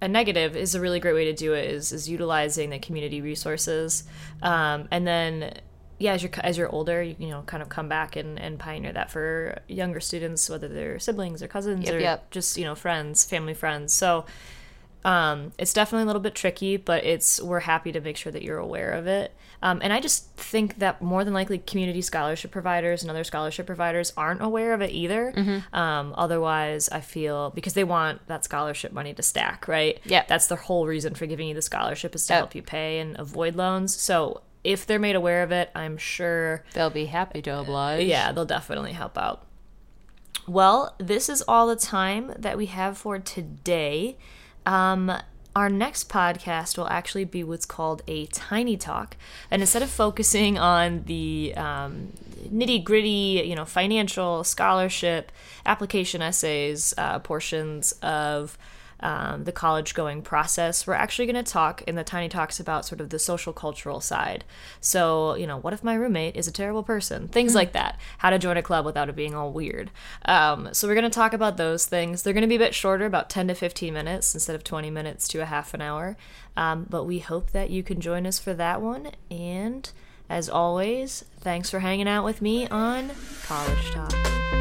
a 0.03 0.07
negative 0.07 0.55
is 0.55 0.73
a 0.73 0.81
really 0.81 0.99
great 0.99 1.13
way 1.13 1.25
to 1.25 1.33
do 1.33 1.53
it 1.53 1.69
is 1.69 1.91
is 1.91 2.09
utilizing 2.09 2.71
the 2.71 2.79
community 2.79 3.21
resources 3.21 4.03
um, 4.41 4.87
and 4.89 5.05
then 5.05 5.53
yeah 5.99 6.13
as 6.13 6.23
you're 6.23 6.31
as 6.43 6.57
you're 6.57 6.69
older 6.69 7.03
you, 7.03 7.15
you 7.19 7.27
know 7.27 7.43
kind 7.43 7.61
of 7.61 7.69
come 7.69 7.87
back 7.87 8.15
and, 8.15 8.39
and 8.39 8.57
pioneer 8.57 8.91
that 8.91 9.11
for 9.11 9.59
younger 9.67 9.99
students 9.99 10.49
whether 10.49 10.67
they're 10.67 10.97
siblings 10.97 11.43
or 11.43 11.47
cousins 11.47 11.85
Yep, 11.85 11.93
or 11.93 11.99
yep. 11.99 12.31
just 12.31 12.57
you 12.57 12.63
know 12.63 12.73
friends 12.73 13.23
family 13.25 13.53
friends 13.53 13.93
so 13.93 14.25
um, 15.03 15.51
it's 15.57 15.73
definitely 15.73 16.03
a 16.03 16.05
little 16.07 16.21
bit 16.21 16.35
tricky, 16.35 16.77
but 16.77 17.03
it's 17.03 17.41
we're 17.41 17.61
happy 17.61 17.91
to 17.91 18.01
make 18.01 18.17
sure 18.17 18.31
that 18.31 18.41
you're 18.43 18.57
aware 18.57 18.91
of 18.91 19.07
it. 19.07 19.33
Um, 19.63 19.79
and 19.83 19.93
I 19.93 19.99
just 19.99 20.35
think 20.35 20.79
that 20.79 21.01
more 21.01 21.23
than 21.23 21.33
likely, 21.33 21.59
community 21.59 22.01
scholarship 22.01 22.49
providers 22.51 23.03
and 23.03 23.11
other 23.11 23.23
scholarship 23.23 23.67
providers 23.67 24.11
aren't 24.17 24.41
aware 24.41 24.73
of 24.73 24.81
it 24.81 24.91
either. 24.91 25.33
Mm-hmm. 25.35 25.75
Um, 25.75 26.13
otherwise, 26.17 26.89
I 26.89 26.99
feel 27.01 27.51
because 27.51 27.73
they 27.73 27.83
want 27.83 28.25
that 28.27 28.43
scholarship 28.43 28.91
money 28.91 29.13
to 29.13 29.21
stack, 29.21 29.67
right? 29.67 29.99
Yeah, 30.03 30.23
that's 30.27 30.47
the 30.47 30.55
whole 30.55 30.87
reason 30.87 31.13
for 31.13 31.25
giving 31.27 31.47
you 31.47 31.53
the 31.53 31.61
scholarship 31.61 32.15
is 32.15 32.25
to 32.27 32.33
help 32.33 32.55
you 32.55 32.63
pay 32.63 32.99
and 32.99 33.19
avoid 33.19 33.55
loans. 33.55 33.95
So 33.95 34.41
if 34.63 34.85
they're 34.85 34.99
made 34.99 35.15
aware 35.15 35.43
of 35.43 35.51
it, 35.51 35.69
I'm 35.75 35.97
sure 35.97 36.63
They'll 36.73 36.89
be 36.89 37.05
happy 37.05 37.41
to 37.43 37.59
oblige. 37.59 38.07
yeah, 38.07 38.31
they'll 38.31 38.45
definitely 38.45 38.93
help 38.93 39.17
out. 39.17 39.45
Well, 40.47 40.95
this 40.97 41.29
is 41.29 41.43
all 41.47 41.67
the 41.67 41.75
time 41.75 42.33
that 42.37 42.57
we 42.57 42.65
have 42.67 42.97
for 42.97 43.19
today. 43.19 44.17
Um, 44.65 45.11
our 45.55 45.69
next 45.69 46.07
podcast 46.07 46.77
will 46.77 46.87
actually 46.87 47.25
be 47.25 47.43
what's 47.43 47.65
called 47.65 48.03
a 48.07 48.25
tiny 48.27 48.77
talk, 48.77 49.17
and 49.49 49.61
instead 49.61 49.81
of 49.81 49.89
focusing 49.89 50.57
on 50.57 51.03
the 51.07 51.53
um, 51.57 52.13
nitty 52.47 52.83
gritty, 52.83 53.43
you 53.45 53.55
know, 53.55 53.65
financial 53.65 54.43
scholarship 54.43 55.31
application 55.65 56.21
essays 56.21 56.93
uh, 56.97 57.19
portions 57.19 57.91
of 58.01 58.57
um, 59.01 59.45
the 59.45 59.51
college 59.51 59.93
going 59.93 60.21
process, 60.21 60.85
we're 60.85 60.93
actually 60.93 61.25
going 61.25 61.43
to 61.43 61.51
talk 61.51 61.81
in 61.83 61.95
the 61.95 62.03
tiny 62.03 62.29
talks 62.29 62.59
about 62.59 62.85
sort 62.85 63.01
of 63.01 63.09
the 63.09 63.19
social 63.19 63.53
cultural 63.53 63.99
side. 64.01 64.43
So, 64.79 65.35
you 65.35 65.47
know, 65.47 65.57
what 65.57 65.73
if 65.73 65.83
my 65.83 65.95
roommate 65.95 66.35
is 66.35 66.47
a 66.47 66.51
terrible 66.51 66.83
person? 66.83 67.27
Things 67.27 67.55
like 67.55 67.73
that. 67.73 67.99
How 68.19 68.29
to 68.29 68.39
join 68.39 68.57
a 68.57 68.61
club 68.61 68.85
without 68.85 69.09
it 69.09 69.15
being 69.15 69.33
all 69.33 69.51
weird. 69.51 69.91
Um, 70.25 70.69
so, 70.73 70.87
we're 70.87 70.95
going 70.95 71.03
to 71.03 71.09
talk 71.09 71.33
about 71.33 71.57
those 71.57 71.85
things. 71.85 72.23
They're 72.23 72.33
going 72.33 72.41
to 72.41 72.47
be 72.47 72.55
a 72.55 72.59
bit 72.59 72.75
shorter, 72.75 73.05
about 73.05 73.29
10 73.29 73.47
to 73.47 73.55
15 73.55 73.93
minutes 73.93 74.33
instead 74.33 74.55
of 74.55 74.63
20 74.63 74.89
minutes 74.89 75.27
to 75.29 75.41
a 75.41 75.45
half 75.45 75.73
an 75.73 75.81
hour. 75.81 76.17
Um, 76.55 76.85
but 76.89 77.05
we 77.05 77.19
hope 77.19 77.51
that 77.51 77.69
you 77.69 77.83
can 77.83 78.01
join 78.01 78.27
us 78.27 78.39
for 78.39 78.53
that 78.53 78.81
one. 78.81 79.11
And 79.29 79.89
as 80.29 80.49
always, 80.49 81.25
thanks 81.39 81.69
for 81.69 81.79
hanging 81.79 82.07
out 82.07 82.23
with 82.23 82.41
me 82.41 82.67
on 82.67 83.11
College 83.43 83.91
Talk. 83.91 84.60